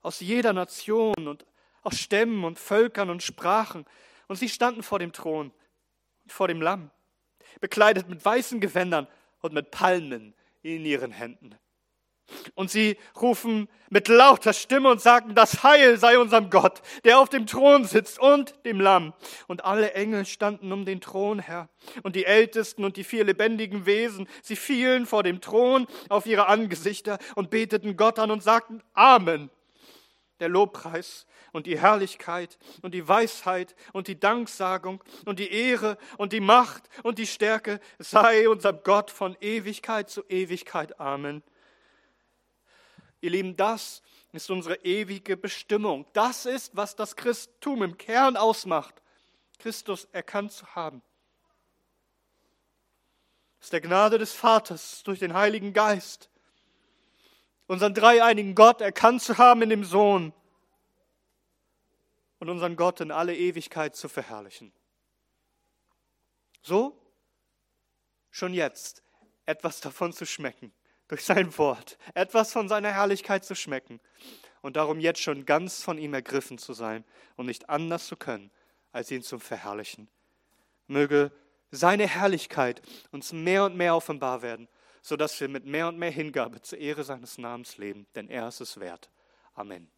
aus 0.01 0.19
jeder 0.19 0.51
Nation 0.51 1.29
und 1.29 1.45
aus 1.81 1.97
Stämmen 1.97 2.43
und 2.43 2.59
Völkern 2.59 3.09
und 3.09 3.23
Sprachen, 3.23 3.85
und 4.27 4.35
sie 4.35 4.49
standen 4.49 4.83
vor 4.83 4.99
dem 4.99 5.13
Thron 5.13 5.53
und 6.23 6.31
vor 6.33 6.49
dem 6.49 6.61
Lamm, 6.61 6.91
bekleidet 7.61 8.09
mit 8.09 8.25
weißen 8.25 8.59
Gewändern 8.59 9.07
und 9.39 9.53
mit 9.53 9.71
Palmen 9.71 10.33
in 10.61 10.83
ihren 10.83 11.11
Händen. 11.11 11.55
Und 12.55 12.71
sie 12.71 12.97
rufen 13.19 13.67
mit 13.89 14.07
lauter 14.07 14.53
Stimme 14.53 14.89
und 14.89 15.01
sagen, 15.01 15.35
das 15.35 15.63
Heil 15.63 15.97
sei 15.97 16.17
unserem 16.17 16.49
Gott, 16.49 16.81
der 17.03 17.19
auf 17.19 17.29
dem 17.29 17.45
Thron 17.45 17.85
sitzt 17.85 18.19
und 18.19 18.55
dem 18.65 18.79
Lamm. 18.79 19.13
Und 19.47 19.63
alle 19.63 19.93
Engel 19.93 20.25
standen 20.25 20.71
um 20.71 20.85
den 20.85 21.01
Thron 21.01 21.39
her. 21.39 21.69
Und 22.03 22.15
die 22.15 22.25
Ältesten 22.25 22.83
und 22.83 22.97
die 22.97 23.03
vier 23.03 23.23
lebendigen 23.23 23.85
Wesen, 23.85 24.27
sie 24.41 24.55
fielen 24.55 25.05
vor 25.05 25.23
dem 25.23 25.41
Thron 25.41 25.87
auf 26.09 26.25
ihre 26.25 26.47
Angesichter 26.47 27.19
und 27.35 27.49
beteten 27.49 27.95
Gott 27.95 28.19
an 28.19 28.31
und 28.31 28.43
sagten 28.43 28.81
Amen. 28.93 29.49
Der 30.39 30.49
Lobpreis 30.49 31.25
und 31.53 31.65
die 31.65 31.79
Herrlichkeit 31.79 32.57
und 32.81 32.93
die 32.93 33.07
Weisheit 33.07 33.75
und 33.93 34.09
die 34.09 34.19
Danksagung 34.19 35.01
und 35.25 35.39
die 35.39 35.49
Ehre 35.49 35.97
und 36.17 36.33
die 36.33 36.41
Macht 36.41 36.89
und 37.03 37.17
die 37.17 37.27
Stärke 37.27 37.79
sei 37.97 38.49
unserem 38.49 38.79
Gott 38.83 39.09
von 39.09 39.37
Ewigkeit 39.39 40.09
zu 40.09 40.23
Ewigkeit. 40.27 40.99
Amen. 40.99 41.43
Ihr 43.25 43.31
Lieben, 43.31 43.57
das 43.57 44.03
ist 44.33 44.51
unsere 44.51 44.75
ewige 44.85 45.35
Bestimmung. 45.35 46.05
Das 46.13 46.45
ist, 46.45 46.75
was 46.75 46.95
das 46.95 47.15
Christum 47.15 47.81
im 47.81 47.97
Kern 47.97 48.37
ausmacht, 48.37 49.01
Christus 49.57 50.05
erkannt 50.11 50.51
zu 50.51 50.67
haben. 50.75 51.01
Es 53.59 53.65
ist 53.65 53.73
der 53.73 53.81
Gnade 53.81 54.19
des 54.19 54.31
Vaters 54.33 55.01
durch 55.01 55.17
den 55.17 55.33
Heiligen 55.33 55.73
Geist, 55.73 56.29
unseren 57.65 57.95
dreieinigen 57.95 58.53
Gott 58.53 58.79
erkannt 58.79 59.23
zu 59.23 59.39
haben 59.39 59.63
in 59.63 59.71
dem 59.71 59.85
Sohn 59.85 60.31
und 62.37 62.49
unseren 62.49 62.75
Gott 62.75 63.01
in 63.01 63.09
alle 63.09 63.35
Ewigkeit 63.35 63.95
zu 63.95 64.07
verherrlichen. 64.07 64.71
So 66.61 66.95
schon 68.29 68.53
jetzt 68.53 69.01
etwas 69.47 69.81
davon 69.81 70.13
zu 70.13 70.27
schmecken 70.27 70.71
durch 71.07 71.23
sein 71.23 71.57
Wort, 71.57 71.97
etwas 72.13 72.51
von 72.51 72.67
seiner 72.67 72.91
Herrlichkeit 72.91 73.45
zu 73.45 73.55
schmecken 73.55 73.99
und 74.61 74.75
darum 74.75 74.99
jetzt 74.99 75.21
schon 75.21 75.45
ganz 75.45 75.83
von 75.83 75.97
ihm 75.97 76.13
ergriffen 76.13 76.57
zu 76.57 76.73
sein 76.73 77.03
und 77.35 77.45
nicht 77.45 77.69
anders 77.69 78.07
zu 78.07 78.15
können, 78.15 78.51
als 78.91 79.11
ihn 79.11 79.21
zu 79.21 79.39
verherrlichen. 79.39 80.07
Möge 80.87 81.31
seine 81.71 82.07
Herrlichkeit 82.07 82.81
uns 83.11 83.33
mehr 83.33 83.65
und 83.65 83.75
mehr 83.75 83.95
offenbar 83.95 84.41
werden, 84.41 84.67
sodass 85.01 85.39
wir 85.39 85.49
mit 85.49 85.65
mehr 85.65 85.87
und 85.87 85.97
mehr 85.99 86.11
Hingabe 86.11 86.61
zur 86.61 86.79
Ehre 86.79 87.03
seines 87.03 87.37
Namens 87.37 87.77
leben, 87.77 88.07
denn 88.15 88.29
er 88.29 88.47
ist 88.47 88.61
es 88.61 88.79
wert. 88.79 89.09
Amen. 89.53 89.94